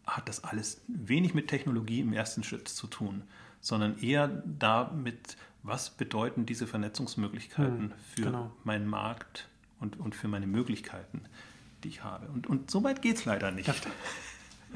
[0.09, 3.23] hat das alles wenig mit Technologie im ersten Schritt zu tun,
[3.61, 8.51] sondern eher damit, was bedeuten diese Vernetzungsmöglichkeiten hm, für genau.
[8.65, 9.49] meinen Markt
[9.79, 11.23] und, und für meine Möglichkeiten,
[11.85, 12.27] die ich habe.
[12.27, 13.69] Und, und so weit geht es leider nicht.
[13.69, 13.75] Da,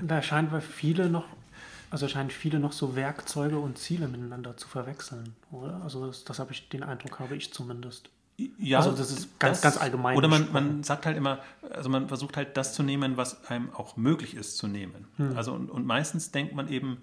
[0.00, 1.26] da scheint bei viele noch
[1.90, 5.80] also scheinen viele noch so Werkzeuge und Ziele miteinander zu verwechseln, oder?
[5.82, 8.10] Also das, das habe ich den Eindruck, habe ich zumindest.
[8.58, 10.16] Ja, also das ist ganz, das, ganz allgemein.
[10.16, 13.74] Oder man, man sagt halt immer, also man versucht halt das zu nehmen, was einem
[13.74, 15.08] auch möglich ist zu nehmen.
[15.16, 15.36] Hm.
[15.36, 17.02] Also und, und meistens denkt man eben,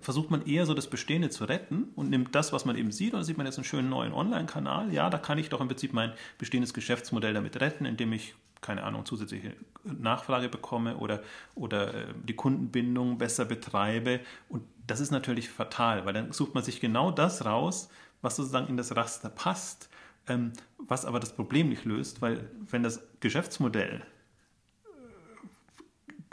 [0.00, 3.12] versucht man eher so das Bestehende zu retten und nimmt das, was man eben sieht,
[3.12, 4.92] und da sieht man jetzt einen schönen neuen Online-Kanal.
[4.92, 8.82] Ja, da kann ich doch im Prinzip mein bestehendes Geschäftsmodell damit retten, indem ich keine
[8.82, 9.52] Ahnung, zusätzliche
[9.84, 11.22] Nachfrage bekomme oder,
[11.54, 14.20] oder äh, die Kundenbindung besser betreibe.
[14.48, 17.90] Und das ist natürlich fatal, weil dann sucht man sich genau das raus,
[18.22, 19.90] was sozusagen in das Raster passt,
[20.28, 24.02] ähm, was aber das Problem nicht löst, weil wenn das Geschäftsmodell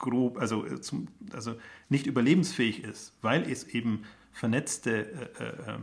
[0.01, 1.55] grob, also, äh, zum, also
[1.87, 5.77] nicht überlebensfähig ist, weil es eben vernetzte äh, äh,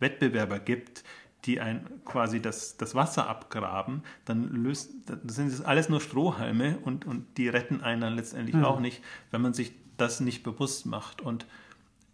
[0.00, 1.04] Wettbewerber gibt,
[1.44, 6.78] die ein quasi das, das Wasser abgraben, dann, löst, dann sind es alles nur Strohhalme
[6.78, 8.64] und, und die retten einen dann letztendlich mhm.
[8.64, 11.20] auch nicht, wenn man sich das nicht bewusst macht.
[11.20, 11.46] Und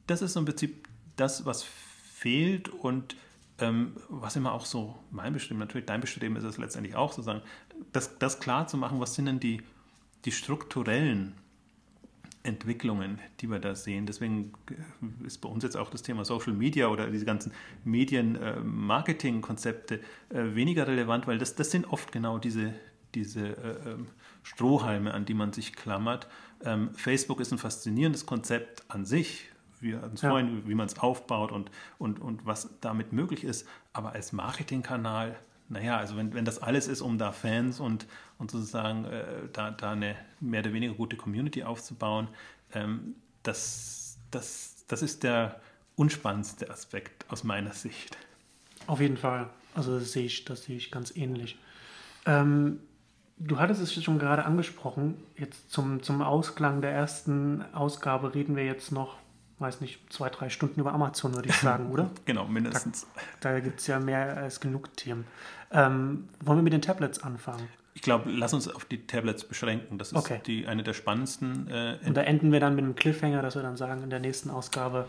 [0.06, 3.16] das ist im Prinzip das, was fehlt und
[3.58, 7.42] ähm, was immer auch so mein Bestreben, natürlich dein Bestreben ist es letztendlich auch sozusagen,
[7.92, 9.62] das, das klar zu machen, was sind denn die,
[10.28, 11.34] die strukturellen
[12.42, 14.04] Entwicklungen, die wir da sehen.
[14.04, 14.52] Deswegen
[15.24, 17.52] ist bei uns jetzt auch das Thema Social Media oder diese ganzen
[17.84, 22.74] Medien-Marketing-Konzepte äh, weniger relevant, weil das, das sind oft genau diese,
[23.14, 24.08] diese äh, ähm,
[24.42, 26.28] Strohhalme, an die man sich klammert.
[26.62, 29.48] Ähm, Facebook ist ein faszinierendes Konzept an sich.
[29.80, 30.46] Wir ja.
[30.66, 33.66] wie man es aufbaut und, und, und was damit möglich ist.
[33.94, 35.38] Aber als Marketingkanal
[35.68, 38.06] naja, also wenn, wenn das alles ist, um da Fans und,
[38.38, 42.28] und sozusagen äh, da, da eine mehr oder weniger gute Community aufzubauen,
[42.72, 45.60] ähm, das, das, das ist der
[45.96, 48.16] unspannendste Aspekt aus meiner Sicht.
[48.86, 49.50] Auf jeden Fall.
[49.74, 51.58] Also das sehe ich, das sehe ich ganz ähnlich.
[52.24, 52.80] Ähm,
[53.36, 55.16] du hattest es schon gerade angesprochen.
[55.36, 59.16] Jetzt zum, zum Ausklang der ersten Ausgabe reden wir jetzt noch
[59.58, 62.10] weiß nicht, zwei, drei Stunden über Amazon, würde ich sagen, oder?
[62.24, 63.06] genau, mindestens.
[63.40, 65.26] Da, da gibt es ja mehr als genug Themen.
[65.70, 67.68] Ähm, wollen wir mit den Tablets anfangen?
[67.94, 69.98] Ich glaube, lass uns auf die Tablets beschränken.
[69.98, 70.40] Das ist okay.
[70.46, 71.68] die, eine der spannendsten.
[71.68, 74.20] Äh, Und da enden wir dann mit einem Cliffhanger, dass wir dann sagen, in der
[74.20, 75.08] nächsten Ausgabe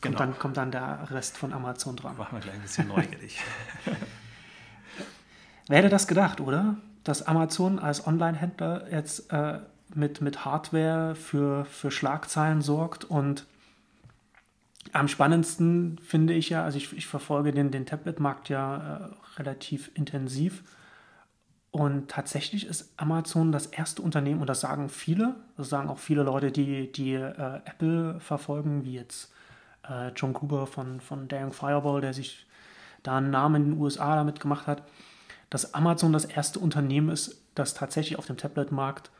[0.00, 0.18] kommt, genau.
[0.18, 2.16] dann, kommt dann der Rest von Amazon dran.
[2.16, 3.40] Machen wir gleich ein bisschen neugierig.
[5.68, 6.76] Wer hätte das gedacht, oder?
[7.04, 9.60] Dass Amazon als Online-Händler jetzt äh,
[9.94, 13.46] mit, mit Hardware für, für Schlagzeilen sorgt und
[14.92, 19.90] am spannendsten finde ich ja, also ich, ich verfolge den, den Tablet-Markt ja äh, relativ
[19.94, 20.62] intensiv.
[21.70, 26.22] Und tatsächlich ist Amazon das erste Unternehmen, und das sagen viele, das sagen auch viele
[26.22, 29.32] Leute, die, die äh, Apple verfolgen, wie jetzt
[29.88, 32.46] äh, John Gruber von, von Daring Fireball, der sich
[33.02, 34.82] da einen Namen in den USA damit gemacht hat,
[35.50, 39.10] dass Amazon das erste Unternehmen ist, das tatsächlich auf dem Tablet-Markt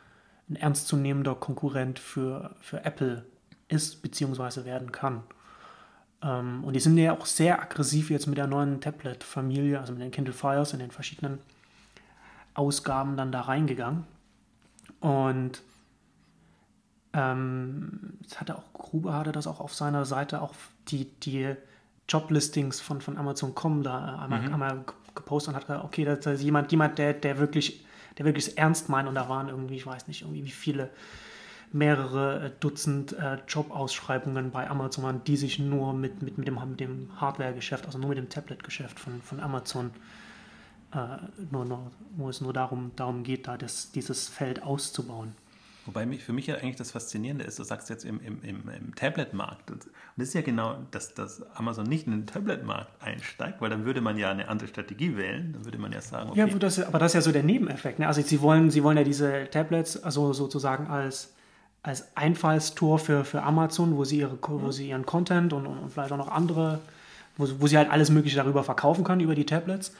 [0.48, 3.24] ein ernstzunehmender Konkurrent für, für Apple
[3.68, 4.64] ist bzw.
[4.64, 5.22] werden kann.
[6.22, 10.02] Ähm, und die sind ja auch sehr aggressiv jetzt mit der neuen Tablet-Familie, also mit
[10.02, 11.38] den Kindle Fires in den verschiedenen
[12.54, 14.04] Ausgaben dann da reingegangen.
[15.00, 15.62] Und
[17.12, 20.54] ähm, das hatte auch Gruber hatte das auch auf seiner Seite auch
[20.88, 21.54] die, die
[22.08, 24.54] Joblistings von, von Amazon.com da einmal, mhm.
[24.54, 27.84] einmal gepostet und hat gesagt, okay, das ist jemand, jemand, der, der wirklich
[28.18, 30.90] der wirklich ernst meint und da waren irgendwie, ich weiß nicht, irgendwie wie viele
[31.72, 36.80] mehrere äh, Dutzend äh, Jobausschreibungen bei Amazon, die sich nur mit, mit, mit dem, mit
[36.80, 39.90] dem Hardware-Geschäft, also nur mit dem Tablet-Geschäft von, von Amazon,
[40.94, 40.98] äh,
[41.50, 45.34] nur, nur, wo es nur darum, darum geht, da das, dieses Feld auszubauen.
[45.88, 48.68] Wobei mich, für mich ja eigentlich das Faszinierende ist, du sagst jetzt im, im, im,
[48.68, 49.70] im Tablet-Markt.
[49.70, 49.86] Und
[50.18, 54.02] das ist ja genau, dass, dass Amazon nicht in den Tablet-Markt einsteigt, weil dann würde
[54.02, 55.54] man ja eine andere Strategie wählen.
[55.54, 56.40] Dann würde man ja sagen, okay.
[56.40, 58.00] Ja, das, aber das ist ja so der Nebeneffekt.
[58.00, 58.06] Ne?
[58.06, 61.34] Also sie wollen, sie wollen ja diese Tablets also sozusagen als,
[61.82, 66.12] als Einfallstor für, für Amazon, wo sie, ihre, wo sie ihren Content und, und vielleicht
[66.12, 66.80] auch noch andere,
[67.36, 69.92] wo, wo sie halt alles Mögliche darüber verkaufen können, über die Tablets.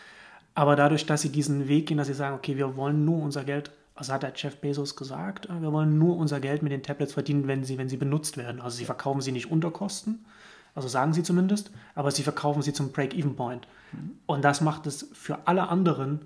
[0.55, 3.45] Aber dadurch, dass sie diesen Weg gehen, dass sie sagen, okay, wir wollen nur unser
[3.45, 6.83] Geld also hat der Jeff Bezos gesagt, äh, wir wollen nur unser Geld mit den
[6.83, 8.61] Tablets verdienen, wenn sie, wenn sie benutzt werden.
[8.61, 10.25] Also sie verkaufen sie nicht unter Kosten,
[10.75, 13.67] also sagen sie zumindest, aber sie verkaufen sie zum Break-Even-Point.
[13.93, 14.19] Mhm.
[14.27, 16.21] Und das macht es für alle anderen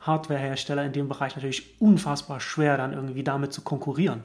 [0.00, 4.22] Hardware-Hersteller in dem Bereich natürlich unfassbar schwer, dann irgendwie damit zu konkurrieren.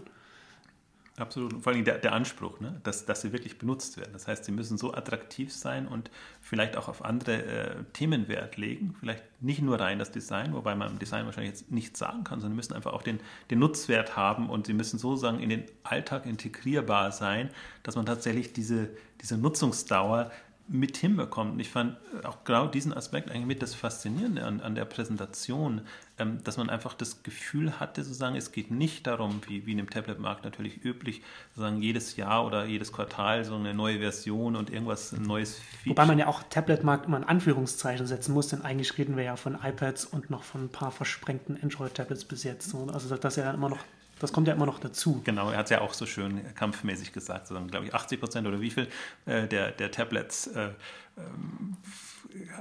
[1.16, 1.62] Absolut.
[1.62, 2.80] Vor allem der, der Anspruch, ne?
[2.84, 4.14] dass, dass sie wirklich benutzt werden.
[4.14, 6.10] Das heißt, sie müssen so attraktiv sein und
[6.42, 8.96] vielleicht auch auf andere äh, Themen Wert legen.
[9.00, 12.40] Vielleicht nicht nur rein das Design, wobei man im Design wahrscheinlich jetzt nichts sagen kann,
[12.40, 13.20] sondern müssen einfach auch den,
[13.52, 17.52] den Nutzwert haben und sie müssen sozusagen in den Alltag integrierbar sein,
[17.84, 18.90] dass man tatsächlich diese,
[19.22, 20.32] diese Nutzungsdauer
[20.68, 21.54] mit hinbekommt.
[21.54, 25.82] Und ich fand auch genau diesen Aspekt eigentlich mit das Faszinierende an, an der Präsentation,
[26.18, 29.90] dass man einfach das Gefühl hatte, sozusagen, es geht nicht darum, wie, wie in dem
[29.90, 35.12] Tablet-Markt natürlich üblich, sozusagen jedes Jahr oder jedes Quartal so eine neue Version und irgendwas
[35.12, 35.90] ein neues Feature.
[35.90, 39.36] Wobei man ja auch Tablet-Markt immer ein Anführungszeichen setzen muss, denn eigentlich reden wir ja
[39.36, 42.74] von iPads und noch von ein paar versprengten Android-Tablets bis jetzt.
[42.76, 43.80] Also das ja immer noch
[44.20, 45.22] das kommt ja immer noch dazu.
[45.26, 48.48] Genau, er hat es ja auch so schön kampfmäßig gesagt, sondern glaube ich 80 Prozent
[48.48, 48.88] oder wie viel
[49.26, 50.70] äh, der, der Tablets äh,
[51.18, 51.76] ähm,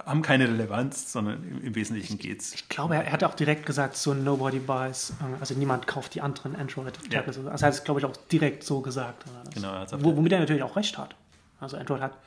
[0.05, 2.55] haben keine Relevanz, sondern im, im Wesentlichen geht es.
[2.55, 6.15] Ich glaube, er, er hat auch direkt gesagt, so nobody buys, äh, also niemand kauft
[6.15, 7.13] die anderen Android-Tablets.
[7.13, 7.23] Ja.
[7.27, 9.25] Also er hat es, glaube ich, auch direkt so gesagt.
[9.55, 11.15] Genau, er Wo, womit er natürlich auch recht hat.
[11.61, 12.19] Also Android hat,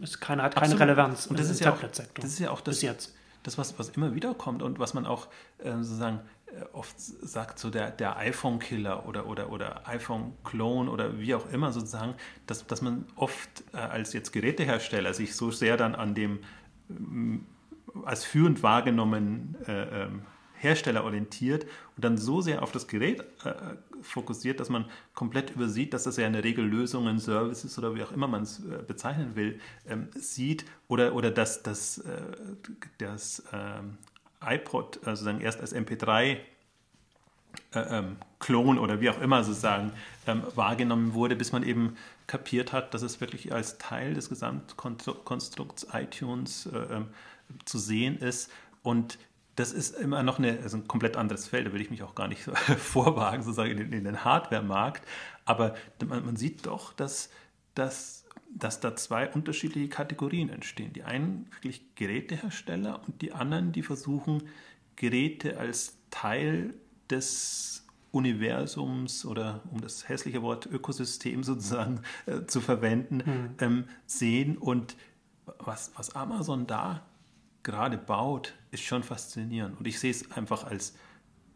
[0.00, 2.76] ist keine, hat keine Relevanz und das ist ja auch, Das ist ja auch das,
[2.76, 3.14] bis jetzt.
[3.42, 5.28] das was, was immer wieder kommt und was man auch
[5.58, 11.34] äh, sozusagen äh, oft sagt, so der, der iPhone-Killer oder, oder, oder iPhone-Clone oder wie
[11.34, 12.14] auch immer sozusagen,
[12.46, 16.40] dass, dass man oft äh, als jetzt Gerätehersteller sich so sehr dann an dem
[18.04, 20.22] als führend wahrgenommenen äh, ähm,
[20.54, 21.64] Hersteller orientiert
[21.96, 23.52] und dann so sehr auf das Gerät äh,
[24.00, 28.02] fokussiert, dass man komplett übersieht, dass das ja in der Regel Lösungen, Services oder wie
[28.02, 32.02] auch immer man es äh, bezeichnen will, ähm, sieht oder, oder dass das,
[32.98, 33.98] das ähm,
[34.46, 36.36] iPod äh, sozusagen erst als MP3 äh,
[37.74, 39.92] ähm, Klon oder wie auch immer sozusagen
[40.26, 41.96] ähm, wahrgenommen wurde, bis man eben
[42.26, 47.08] kapiert hat, dass es wirklich als Teil des Gesamtkonstrukts iTunes äh, ähm,
[47.64, 48.50] zu sehen ist.
[48.82, 49.18] Und
[49.56, 52.14] das ist immer noch eine, also ein komplett anderes Feld, da will ich mich auch
[52.14, 52.42] gar nicht
[52.78, 55.06] vorwagen, sozusagen in in den Hardware-Markt.
[55.44, 55.74] Aber
[56.04, 57.30] man, man, sieht doch, dass,
[57.74, 60.92] dass, dass da zwei unterschiedliche Kategorien entstehen.
[60.92, 64.42] Die einen wirklich Gerätehersteller und die anderen, die versuchen,
[64.96, 66.74] Geräte als Teil
[67.10, 67.84] des
[68.14, 73.54] Universums oder um das hässliche Wort Ökosystem sozusagen äh, zu verwenden, mhm.
[73.58, 74.56] ähm, sehen.
[74.56, 74.96] Und
[75.58, 77.02] was, was Amazon da
[77.64, 79.78] gerade baut, ist schon faszinierend.
[79.78, 80.94] Und ich sehe es einfach als,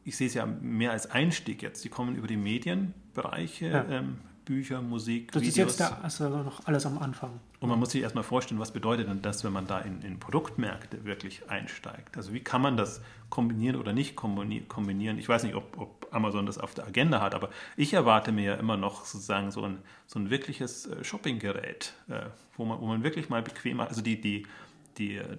[0.05, 1.85] ich sehe es ja mehr als Einstieg jetzt.
[1.85, 3.85] Die kommen über die Medienbereiche, ja.
[3.89, 4.19] ähm,
[4.49, 5.53] Bücher, Musik, das Videos.
[5.53, 7.39] ist jetzt da, also noch alles am Anfang.
[7.61, 10.19] Und man muss sich erstmal vorstellen, was bedeutet denn das, wenn man da in, in
[10.19, 12.17] Produktmärkte wirklich einsteigt?
[12.17, 15.19] Also wie kann man das kombinieren oder nicht kombinieren?
[15.19, 18.45] Ich weiß nicht, ob, ob Amazon das auf der Agenda hat, aber ich erwarte mir
[18.45, 22.21] ja immer noch sozusagen so ein, so ein wirkliches äh, Shoppinggerät, äh,
[22.57, 24.47] wo, man, wo man wirklich mal bequem, also die, die,
[24.97, 25.37] die, äh,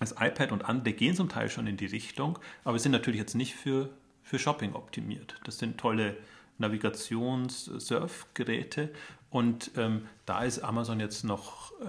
[0.00, 3.36] das iPad und andere gehen zum Teil schon in die Richtung, aber sind natürlich jetzt
[3.36, 3.90] nicht für,
[4.24, 5.36] für Shopping optimiert.
[5.44, 6.16] Das sind tolle
[6.60, 8.90] Navigations-Surfgeräte.
[9.30, 11.84] Und ähm, da ist Amazon jetzt noch äh,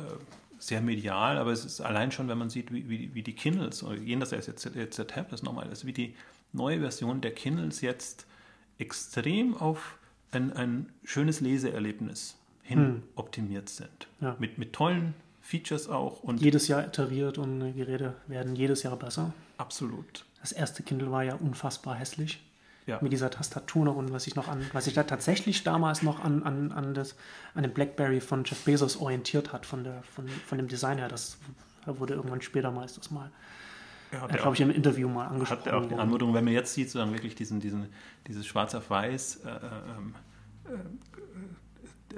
[0.58, 3.84] sehr medial, aber es ist allein schon, wenn man sieht, wie, wie, wie die Kindles,
[3.84, 6.16] oder gehen das jetzt, jetzt, jetzt der Tablets nochmal, also wie die
[6.54, 8.28] neue Version der Kindles jetzt
[8.78, 9.98] extrem auf
[10.32, 13.04] ein, ein schönes Leseerlebnis hin hm.
[13.16, 14.08] optimiert sind.
[14.22, 14.36] Ja.
[14.40, 16.22] Mit, mit tollen Features auch.
[16.22, 19.34] Und jedes Jahr iteriert und Geräte werden jedes Jahr besser.
[19.58, 20.26] Absolut.
[20.42, 22.40] Das erste Kindle war ja unfassbar hässlich
[22.86, 23.00] ja.
[23.02, 26.24] mit dieser Tastatur noch und was ich noch an, was sich da tatsächlich damals noch
[26.24, 27.16] an, an, an, das,
[27.54, 31.08] an den Blackberry von Jeff Bezos orientiert hat, von, der, von, von dem Design her.
[31.08, 31.38] Das
[31.86, 33.32] wurde irgendwann später meistens mal.
[34.12, 35.60] Ja, hat glaube ich, im Interview mal angesprochen.
[35.62, 37.88] Hat er auch die Anmutung, wenn man jetzt sieht, sozusagen wirklich diesen, diesen,
[38.28, 40.78] dieses Schwarz auf Weiß, äh, äh, äh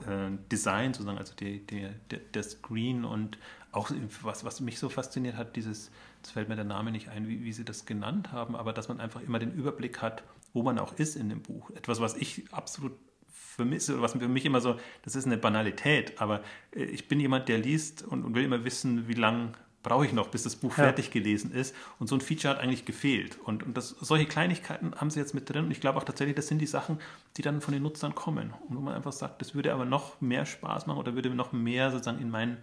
[0.08, 3.38] äh, Design sozusagen, also die, die, der, der Screen und
[3.72, 3.92] auch
[4.22, 7.44] was, was mich so fasziniert hat, dieses, jetzt fällt mir der Name nicht ein, wie,
[7.44, 10.24] wie sie das genannt haben, aber dass man einfach immer den Überblick hat,
[10.54, 11.72] wo man auch ist in dem Buch.
[11.72, 12.94] Etwas, was ich absolut
[13.28, 16.42] vermisse, was für mich immer so, das ist eine Banalität, aber
[16.76, 20.14] äh, ich bin jemand, der liest und, und will immer wissen, wie lange brauche ich
[20.14, 20.86] noch, bis das Buch ja.
[20.86, 21.76] fertig gelesen ist.
[22.00, 23.38] Und so ein Feature hat eigentlich gefehlt.
[23.44, 25.66] Und, und das, solche Kleinigkeiten haben sie jetzt mit drin.
[25.66, 27.00] Und ich glaube auch tatsächlich, das sind die Sachen,
[27.36, 28.54] die dann von den Nutzern kommen.
[28.68, 31.52] Und wo man einfach sagt, das würde aber noch mehr Spaß machen oder würde noch
[31.52, 32.60] mehr sozusagen in mein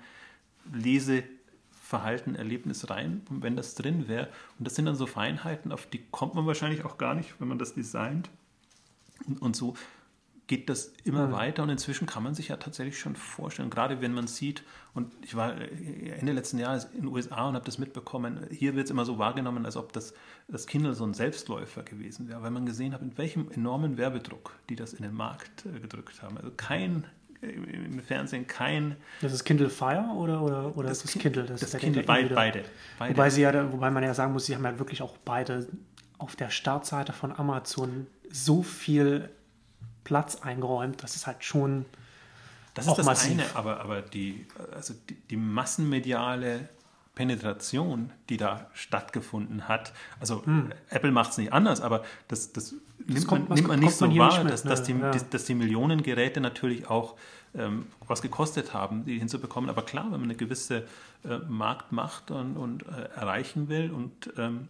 [1.90, 4.28] Leseverhalten, Erlebnis rein, wenn das drin wäre.
[4.58, 7.48] Und das sind dann so Feinheiten, auf die kommt man wahrscheinlich auch gar nicht, wenn
[7.48, 8.30] man das designt.
[9.26, 9.74] Und, und so
[10.46, 11.32] geht das immer mhm.
[11.32, 14.64] weiter und inzwischen kann man sich ja tatsächlich schon vorstellen, gerade wenn man sieht,
[14.94, 18.74] und ich war äh, Ende letzten Jahres in den USA und habe das mitbekommen, hier
[18.74, 20.12] wird es immer so wahrgenommen, als ob das,
[20.48, 24.56] das Kindle so ein Selbstläufer gewesen wäre, weil man gesehen hat, mit welchem enormen Werbedruck
[24.68, 26.36] die das in den Markt äh, gedrückt haben.
[26.36, 27.06] Also kein
[27.42, 28.96] im Fernsehen kein.
[29.20, 31.44] Das ist Kindle Fire oder, oder, oder das, das Kindle?
[31.44, 32.64] Das, das Kindle, beide, beide,
[32.98, 33.14] beide.
[33.14, 35.66] Wobei, sie ja, wobei man ja sagen muss, sie haben ja wirklich auch beide
[36.18, 39.30] auf der Startseite von Amazon so viel
[40.04, 41.02] Platz eingeräumt.
[41.02, 41.86] Das ist halt schon.
[42.74, 43.32] Das ist das massiv.
[43.32, 46.68] eine, aber, aber die, also die, die massenmediale
[47.14, 49.92] Penetration, die da stattgefunden hat.
[50.20, 50.72] Also hm.
[50.88, 53.94] Apple macht es nicht anders, aber das, das, das nimmt, kommt, man, nimmt man nicht
[53.94, 55.10] so wahr, dass, dass, die, ja.
[55.10, 57.16] dass die Millionen Geräte natürlich auch
[57.54, 59.68] ähm, was gekostet haben, die hinzubekommen.
[59.70, 60.86] Aber klar, wenn man eine gewisse
[61.24, 64.68] äh, Marktmacht und, und äh, erreichen will und ähm,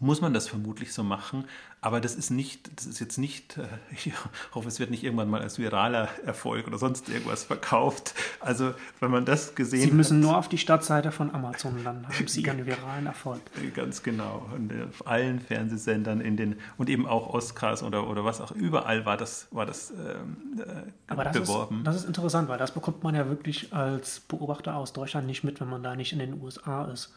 [0.00, 1.44] muss man das vermutlich so machen.
[1.82, 4.12] Aber das ist nicht, das ist jetzt nicht, äh, ich
[4.54, 8.14] hoffe, es wird nicht irgendwann mal als viraler Erfolg oder sonst irgendwas verkauft.
[8.40, 12.06] Also, wenn man das gesehen Sie müssen hat, nur auf die Startseite von Amazon, dann
[12.08, 13.40] haben Sie Ihren viralen Erfolg.
[13.74, 14.46] Ganz genau.
[14.54, 19.04] Und auf allen Fernsehsendern in den, und eben auch Oscars oder, oder was auch, überall
[19.04, 21.78] war das, war das ähm, äh, Aber das beworben.
[21.78, 25.44] Ist, das ist interessant, weil das bekommt man ja wirklich als Beobachter aus Deutschland nicht
[25.44, 27.14] mit, wenn man da nicht in den USA ist.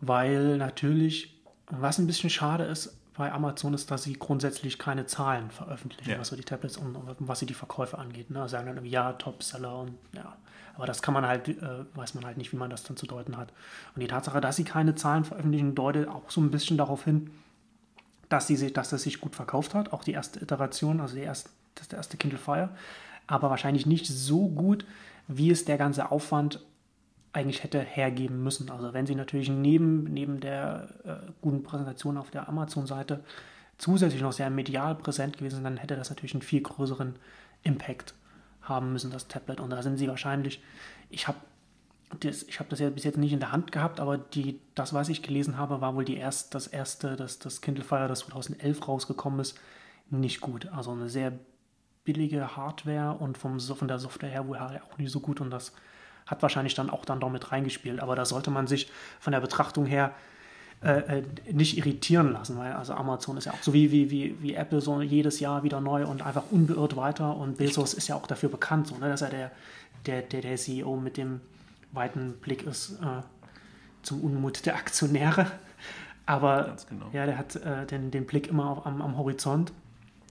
[0.00, 1.35] Weil natürlich
[1.70, 6.18] was ein bisschen schade ist bei Amazon ist, dass sie grundsätzlich keine Zahlen veröffentlichen, ja.
[6.18, 8.30] was so die Tablets und, und, was sie die Verkäufe angeht.
[8.30, 8.48] Ne?
[8.48, 10.36] Sagen dann, ja, Topseller und ja.
[10.74, 13.06] Aber das kann man halt, äh, weiß man halt nicht, wie man das dann zu
[13.06, 13.50] deuten hat.
[13.94, 17.30] Und die Tatsache, dass sie keine Zahlen veröffentlichen, deutet auch so ein bisschen darauf hin,
[18.28, 19.94] dass, sie, dass das sich gut verkauft hat.
[19.94, 22.68] Auch die erste Iteration, also die erste, das der erste Kindle Fire.
[23.26, 24.84] Aber wahrscheinlich nicht so gut,
[25.26, 26.60] wie es der ganze Aufwand
[27.36, 28.70] eigentlich hätte hergeben müssen.
[28.70, 33.22] Also wenn sie natürlich neben, neben der äh, guten Präsentation auf der Amazon-Seite
[33.78, 37.16] zusätzlich noch sehr medial präsent gewesen dann hätte das natürlich einen viel größeren
[37.62, 38.14] Impact
[38.62, 39.60] haben müssen, das Tablet.
[39.60, 40.62] Und da sind sie wahrscheinlich,
[41.10, 41.38] ich habe
[42.20, 44.94] das, ich habe das ja bis jetzt nicht in der Hand gehabt, aber die, das,
[44.94, 48.20] was ich gelesen habe, war wohl die erst, das erste, das, das Kindle Fire, das
[48.20, 49.58] 2011 rausgekommen ist,
[50.08, 50.68] nicht gut.
[50.68, 51.32] Also eine sehr
[52.04, 55.72] billige Hardware und vom, von der Software her wohl auch nicht so gut und das
[56.26, 58.00] hat wahrscheinlich dann auch dann damit reingespielt.
[58.00, 60.12] Aber da sollte man sich von der Betrachtung her
[60.82, 61.22] äh, äh,
[61.52, 64.82] nicht irritieren lassen, weil also Amazon ist ja auch so wie, wie, wie, wie Apple
[64.82, 68.50] so jedes Jahr wieder neu und einfach unbeirrt weiter und Bezos ist ja auch dafür
[68.50, 69.50] bekannt, so, ne, dass er der,
[70.04, 71.40] der, der, der CEO mit dem
[71.92, 73.22] weiten Blick ist äh,
[74.02, 75.46] zum Unmut der Aktionäre.
[76.26, 77.06] Aber genau.
[77.12, 79.72] ja, der hat äh, den, den Blick immer auf, am, am Horizont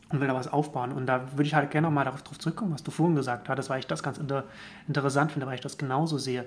[0.09, 0.91] und will da was aufbauen.
[0.91, 3.79] Und da würde ich halt gerne nochmal darauf zurückkommen, was du vorhin gesagt hattest, weil
[3.79, 4.43] ich das ganz inter
[4.87, 6.45] interessant finde, weil ich das genauso sehe.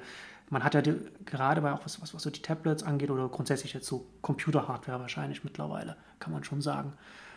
[0.51, 0.95] Man hat ja die,
[1.27, 5.01] gerade bei auch was, was, was so die Tablets angeht oder grundsätzlich jetzt so Computer-Hardware
[5.01, 6.93] wahrscheinlich mittlerweile, kann man schon sagen.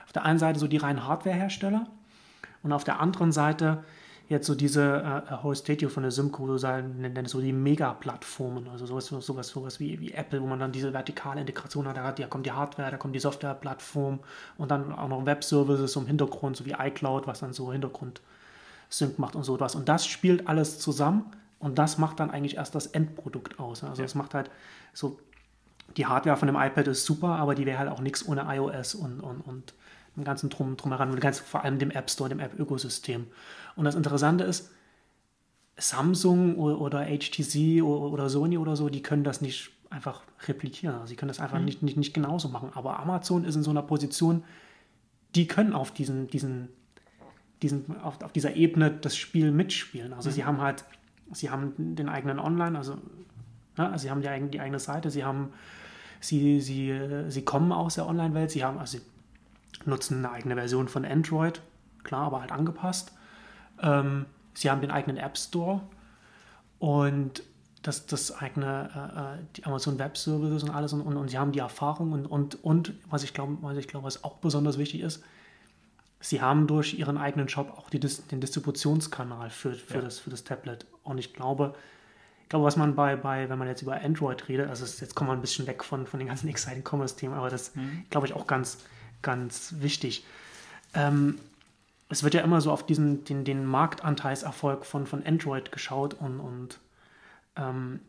[0.05, 1.87] Auf der einen Seite so die reinen Hardware-Hersteller
[2.63, 3.83] und auf der anderen Seite
[4.31, 8.85] jetzt so diese äh, Whole Statue von der Simco, so sagen, so die Mega-Plattformen, also
[8.85, 12.27] sowas, sowas, sowas wie, wie Apple, wo man dann diese vertikale Integration hat, da, da
[12.27, 14.19] kommt die Hardware, da kommt die Software-Plattform
[14.57, 19.35] und dann auch noch Web-Services im Hintergrund, so wie iCloud, was dann so Hintergrund-Sync macht
[19.35, 19.75] und so was.
[19.75, 21.25] Und das spielt alles zusammen
[21.59, 23.83] und das macht dann eigentlich erst das Endprodukt aus.
[23.83, 24.17] Also es ja.
[24.17, 24.49] macht halt
[24.93, 25.19] so,
[25.97, 28.95] die Hardware von dem iPad ist super, aber die wäre halt auch nichts ohne iOS
[28.95, 29.73] und, und, und
[30.15, 33.27] dem ganzen Drum, Drumheran und ganz, vor allem dem App Store, dem App-Ökosystem.
[33.81, 34.69] Und das Interessante ist,
[35.75, 40.93] Samsung oder HTC oder Sony oder so, die können das nicht einfach replizieren.
[40.93, 41.65] Also sie können das einfach mhm.
[41.65, 42.69] nicht, nicht, nicht genauso machen.
[42.75, 44.43] Aber Amazon ist in so einer Position,
[45.33, 46.69] die können auf diesen, diesen,
[47.63, 50.13] diesen, auf, auf dieser Ebene das Spiel mitspielen.
[50.13, 50.33] Also mhm.
[50.33, 50.85] sie haben halt,
[51.31, 52.99] sie haben den eigenen Online, also,
[53.79, 55.53] ja, also sie haben die, die eigene Seite, sie haben,
[56.19, 59.03] sie, sie, sie kommen aus der Online-Welt, sie haben, also sie
[59.89, 61.63] nutzen eine eigene Version von Android,
[62.03, 63.13] klar, aber halt angepasst.
[63.81, 65.81] Ähm, sie haben den eigenen App Store
[66.79, 67.43] und
[67.81, 71.37] das, das eigene, äh, äh, die Amazon Web Services und alles und, und, und, sie
[71.37, 74.77] haben die Erfahrung und, und, und was ich glaube, was ich glaube, was auch besonders
[74.77, 75.23] wichtig ist,
[76.19, 80.01] sie haben durch ihren eigenen Shop auch die, den Distributionskanal für, für, ja.
[80.01, 80.85] das, für das Tablet.
[81.03, 81.73] Und ich glaube,
[82.43, 85.29] ich glaube, was man bei, bei, wenn man jetzt über Android redet, also jetzt kommen
[85.29, 88.05] wir ein bisschen weg von, von den ganzen Exciting Commerce-Themen, aber das mhm.
[88.11, 88.77] glaube ich auch ganz,
[89.23, 90.23] ganz wichtig.
[90.93, 91.39] Ähm,
[92.11, 96.41] es wird ja immer so auf diesen, den, den Marktanteilserfolg von, von Android geschaut und,
[96.41, 96.79] und
[97.55, 98.01] ähm,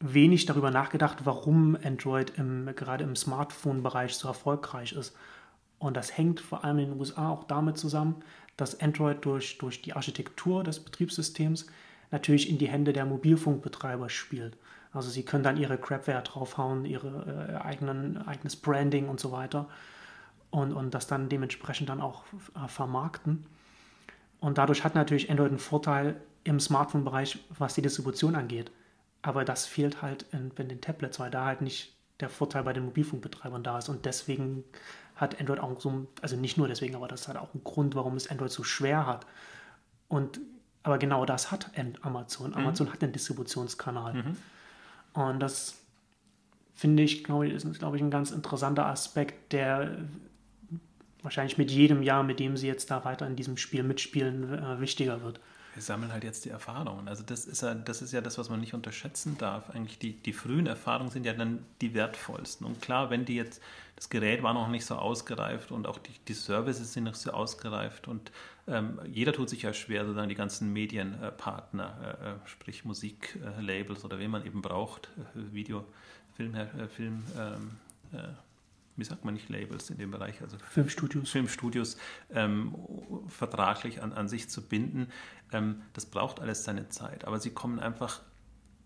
[0.00, 5.16] wenig darüber nachgedacht, warum Android im, gerade im Smartphone-Bereich so erfolgreich ist.
[5.78, 8.16] Und das hängt vor allem in den USA auch damit zusammen,
[8.56, 11.66] dass Android durch, durch die Architektur des Betriebssystems
[12.10, 14.56] natürlich in die Hände der Mobilfunkbetreiber spielt.
[14.92, 19.68] Also sie können dann ihre Crapware draufhauen, ihre äh, eigenes Branding und so weiter
[20.50, 22.24] und, und das dann dementsprechend dann auch
[22.54, 23.46] äh, vermarkten.
[24.40, 28.70] Und dadurch hat natürlich Android einen Vorteil im Smartphone-Bereich, was die Distribution angeht.
[29.22, 32.72] Aber das fehlt halt in, in den Tablets, weil da halt nicht der Vorteil bei
[32.72, 33.88] den Mobilfunkbetreibern da ist.
[33.88, 34.64] Und deswegen
[35.16, 37.94] hat Android auch so, also nicht nur deswegen, aber das ist halt auch ein Grund,
[37.94, 39.26] warum es Android so schwer hat.
[40.08, 40.40] Und
[40.82, 41.72] aber genau das hat
[42.02, 42.50] Amazon.
[42.50, 42.58] Mhm.
[42.58, 44.14] Amazon hat einen Distributionskanal.
[44.14, 44.36] Mhm.
[45.14, 45.78] Und das
[46.74, 49.98] finde ich, glaube ich, ist, glaube ich, ein ganz interessanter Aspekt, der
[51.26, 54.80] wahrscheinlich mit jedem Jahr, mit dem sie jetzt da weiter in diesem Spiel mitspielen, äh,
[54.80, 55.40] wichtiger wird
[55.76, 57.06] wir sammeln halt jetzt die Erfahrungen.
[57.06, 59.68] Also das ist ja, das ist ja das, was man nicht unterschätzen darf.
[59.68, 62.66] Eigentlich die, die frühen Erfahrungen sind ja dann die wertvollsten.
[62.66, 63.60] Und klar, wenn die jetzt,
[63.94, 67.30] das Gerät war noch nicht so ausgereift und auch die, die Services sind nicht so
[67.30, 68.32] ausgereift und
[68.66, 74.18] ähm, jeder tut sich ja schwer, sozusagen die ganzen Medienpartner, äh, äh, sprich Musiklabels oder
[74.18, 75.84] wen man eben braucht, äh, Video,
[76.36, 77.76] Film, äh, Film ähm,
[78.14, 78.28] äh,
[78.96, 81.96] wie sagt man nicht Labels in dem Bereich, also Filmstudios, Filmstudios
[82.30, 82.74] ähm,
[83.28, 85.08] vertraglich an, an sich zu binden.
[85.52, 88.20] Ähm, das braucht alles seine Zeit, aber sie kommen einfach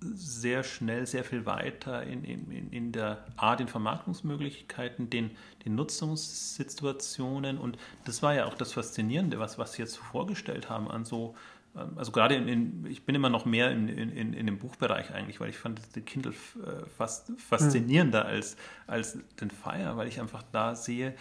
[0.03, 5.31] sehr schnell, sehr viel weiter in, in, in der A, den Vermarktungsmöglichkeiten, den,
[5.65, 10.91] den Nutzungssituationen und das war ja auch das Faszinierende, was, was Sie jetzt vorgestellt haben
[10.91, 11.35] an so
[11.75, 15.41] also gerade in, in, ich bin immer noch mehr in, in, in dem Buchbereich eigentlich,
[15.41, 18.31] weil ich fand den Kindle äh, fast faszinierender mhm.
[18.31, 18.57] als,
[18.87, 21.15] als den Fire, weil ich einfach da sehe,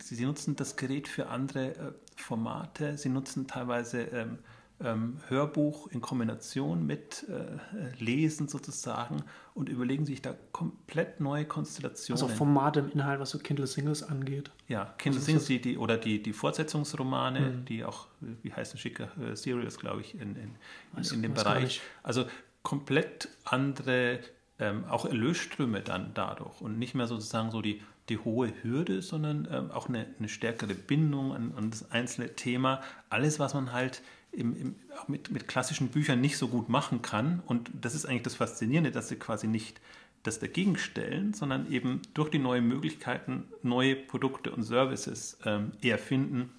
[0.00, 4.38] sie, sie nutzen das Gerät für andere äh, Formate, sie nutzen teilweise ähm,
[4.84, 9.22] ähm, Hörbuch in Kombination mit äh, Lesen sozusagen
[9.54, 12.22] und überlegen sich da komplett neue Konstellationen.
[12.22, 14.50] Also Formate im Inhalt, was so Kindle Singles angeht.
[14.68, 17.64] Ja, Kindle Singles die, die, oder die, die Fortsetzungsromane, mhm.
[17.64, 20.54] die auch, wie heißen schicke äh, Serials, glaube ich, in, in,
[20.92, 21.80] weiß, in dem Bereich.
[22.02, 22.24] Also
[22.62, 24.20] komplett andere,
[24.58, 29.48] ähm, auch Erlösströme dann dadurch und nicht mehr sozusagen so die, die hohe Hürde, sondern
[29.50, 32.80] ähm, auch eine, eine stärkere Bindung an, an das einzelne Thema.
[33.10, 34.02] Alles, was man halt
[34.32, 34.74] im, im,
[35.08, 37.42] mit, mit klassischen Büchern nicht so gut machen kann.
[37.46, 39.80] Und das ist eigentlich das Faszinierende, dass sie quasi nicht
[40.22, 46.50] das dagegen stellen, sondern eben durch die neuen Möglichkeiten neue Produkte und Services ähm, erfinden.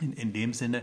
[0.00, 0.82] In, in dem Sinne.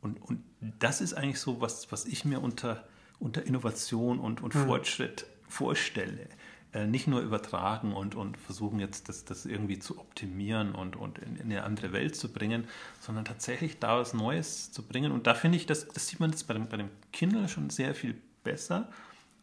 [0.00, 0.42] Und, und
[0.78, 2.84] das ist eigentlich so, was, was ich mir unter,
[3.18, 4.66] unter Innovation und, und mhm.
[4.66, 6.28] Fortschritt vorstelle.
[6.74, 11.18] Äh, nicht nur übertragen und, und versuchen jetzt das, das irgendwie zu optimieren und, und
[11.18, 12.66] in, in, eine andere Welt zu bringen,
[12.98, 15.12] sondern tatsächlich da was Neues zu bringen.
[15.12, 17.68] Und da finde ich, das, das sieht man jetzt bei dem, bei dem Kindle schon
[17.68, 18.88] sehr viel besser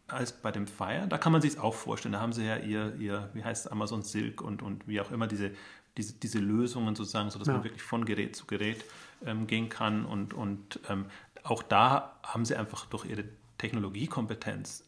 [0.08, 1.06] als bei dem Fire.
[1.08, 2.14] Da kann man sich es auch vorstellen.
[2.14, 5.12] Da haben sie ja ihr, ihr wie heißt es, Amazon Silk und, und wie auch
[5.12, 5.52] immer diese,
[5.98, 7.54] diese, diese Lösungen sozusagen, sodass ja.
[7.54, 8.84] man wirklich von Gerät zu Gerät
[9.24, 10.04] ähm, gehen kann.
[10.04, 11.06] Und, und ähm,
[11.44, 13.26] auch da haben sie einfach durch ihre
[13.60, 14.84] Technologiekompetenz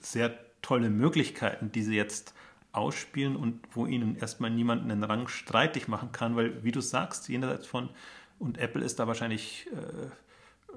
[0.00, 2.34] sehr tolle Möglichkeiten, die sie jetzt
[2.72, 7.28] ausspielen und wo ihnen erstmal niemand einen Rang streitig machen kann, weil, wie du sagst,
[7.28, 7.88] jenseits von,
[8.38, 10.72] und Apple ist da wahrscheinlich, äh,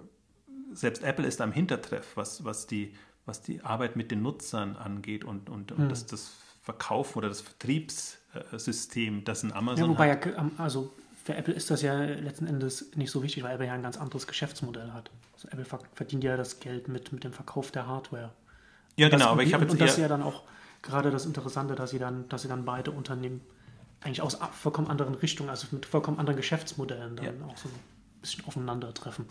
[0.74, 2.94] selbst Apple ist am Hintertreff, was, was, die,
[3.26, 5.90] was die Arbeit mit den Nutzern angeht und, und, und hm.
[5.90, 10.26] das, das Verkaufen oder das Vertriebssystem, das in Amazon ja, wobei hat.
[10.26, 13.74] Ja, also für Apple ist das ja letzten Endes nicht so wichtig, weil Apple ja
[13.74, 15.12] ein ganz anderes Geschäftsmodell hat.
[15.34, 18.32] Also Apple verdient ja das Geld mit, mit dem Verkauf der Hardware.
[18.96, 19.74] Ja, genau, aber ich habe jetzt.
[19.74, 20.44] Und das ist ja dann auch
[20.82, 23.42] gerade das Interessante, dass sie dann, dass sie dann beide Unternehmen
[24.02, 27.32] eigentlich aus vollkommen anderen Richtungen, also mit vollkommen anderen Geschäftsmodellen dann ja.
[27.48, 27.76] auch so ein
[28.22, 29.26] bisschen aufeinandertreffen.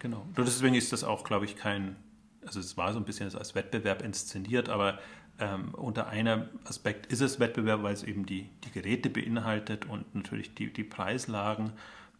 [0.00, 0.24] Genau.
[0.36, 1.96] Deswegen ist das auch, glaube ich, kein,
[2.44, 4.98] also es war so ein bisschen als Wettbewerb inszeniert, aber
[5.40, 10.14] ähm, unter einem Aspekt ist es Wettbewerb, weil es eben die, die Geräte beinhaltet und
[10.14, 11.72] natürlich die, die Preislagen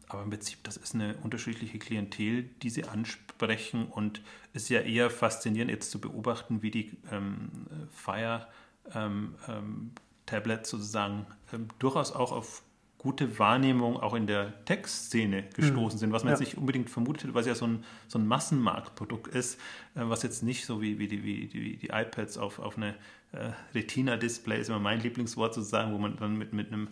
[0.09, 4.23] aber im Prinzip, das ist eine unterschiedliche Klientel, die sie ansprechen und
[4.55, 7.51] es ist ja eher faszinierend jetzt zu beobachten, wie die ähm,
[7.91, 8.47] Fire
[8.95, 9.93] ähm, ähm,
[10.27, 12.63] Tablets sozusagen ähm, durchaus auch auf
[12.99, 16.39] gute Wahrnehmung auch in der Tech-Szene gestoßen sind, was man Ja.
[16.39, 19.55] jetzt nicht unbedingt vermutet hätte, weil es ja so ein, so ein Massenmarktprodukt ist,
[19.95, 22.95] äh, was jetzt nicht so wie, wie, die, wie, die, die iPads auf, auf eine
[23.33, 26.89] äh, Retina-Display ist immer mein Lieblingswort sozusagen, wo man dann mit, mit einem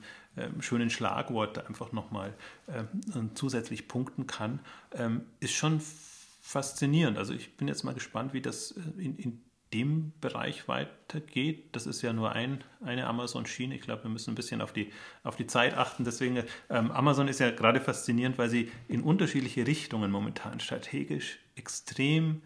[0.61, 2.34] schönen Schlagwort einfach nochmal
[2.68, 4.61] ähm, zusätzlich punkten kann,
[4.93, 5.80] ähm, ist schon
[6.41, 7.18] faszinierend.
[7.18, 9.41] Also ich bin jetzt mal gespannt, wie das äh, in, in
[9.72, 11.74] dem Bereich weitergeht.
[11.74, 13.74] Das ist ja nur ein, eine Amazon-Schiene.
[13.74, 14.93] Ich glaube, wir müssen ein bisschen auf die,
[15.24, 16.05] auf die Zeit achten.
[16.05, 22.43] Deswegen, ähm, Amazon ist ja gerade faszinierend, weil sie in unterschiedliche Richtungen momentan strategisch extrem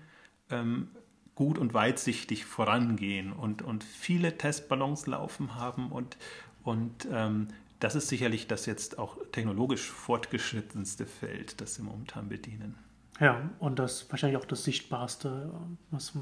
[0.48, 0.88] ähm,
[1.34, 6.16] gut und weitsichtig vorangehen und, und viele Testballons laufen haben und,
[6.62, 7.48] und ähm,
[7.80, 12.76] das ist sicherlich das jetzt auch technologisch fortgeschrittenste Feld, das sie momentan bedienen.
[13.18, 15.50] Ja, und das wahrscheinlich auch das Sichtbarste,
[15.90, 16.12] was,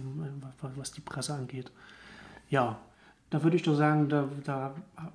[0.77, 1.71] was die Presse angeht.
[2.51, 2.79] Ja,
[3.31, 4.75] da würde ich doch sagen, da, da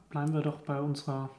[0.09, 1.29] bleiben wir doch bei unserer,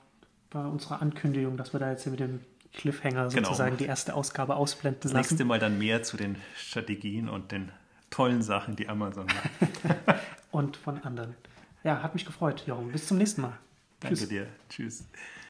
[0.51, 2.41] bei unserer Ankündigung, dass wir da jetzt hier mit dem
[2.75, 3.49] Cliffhanger Genau.
[3.49, 5.35] sozusagen die erste Ausgabe ausblenden Das lassen.
[5.35, 7.71] nächste Mal dann mehr zu den Strategien und den
[8.11, 10.19] tollen Sachen, die Amazon macht.
[10.51, 11.35] Und von anderen.
[11.83, 12.93] Ja, hat mich gefreut, Jochen.
[12.93, 13.59] Bis zum nächsten Mal.
[14.05, 14.47] Danke dir.
[14.69, 15.05] Tschüss.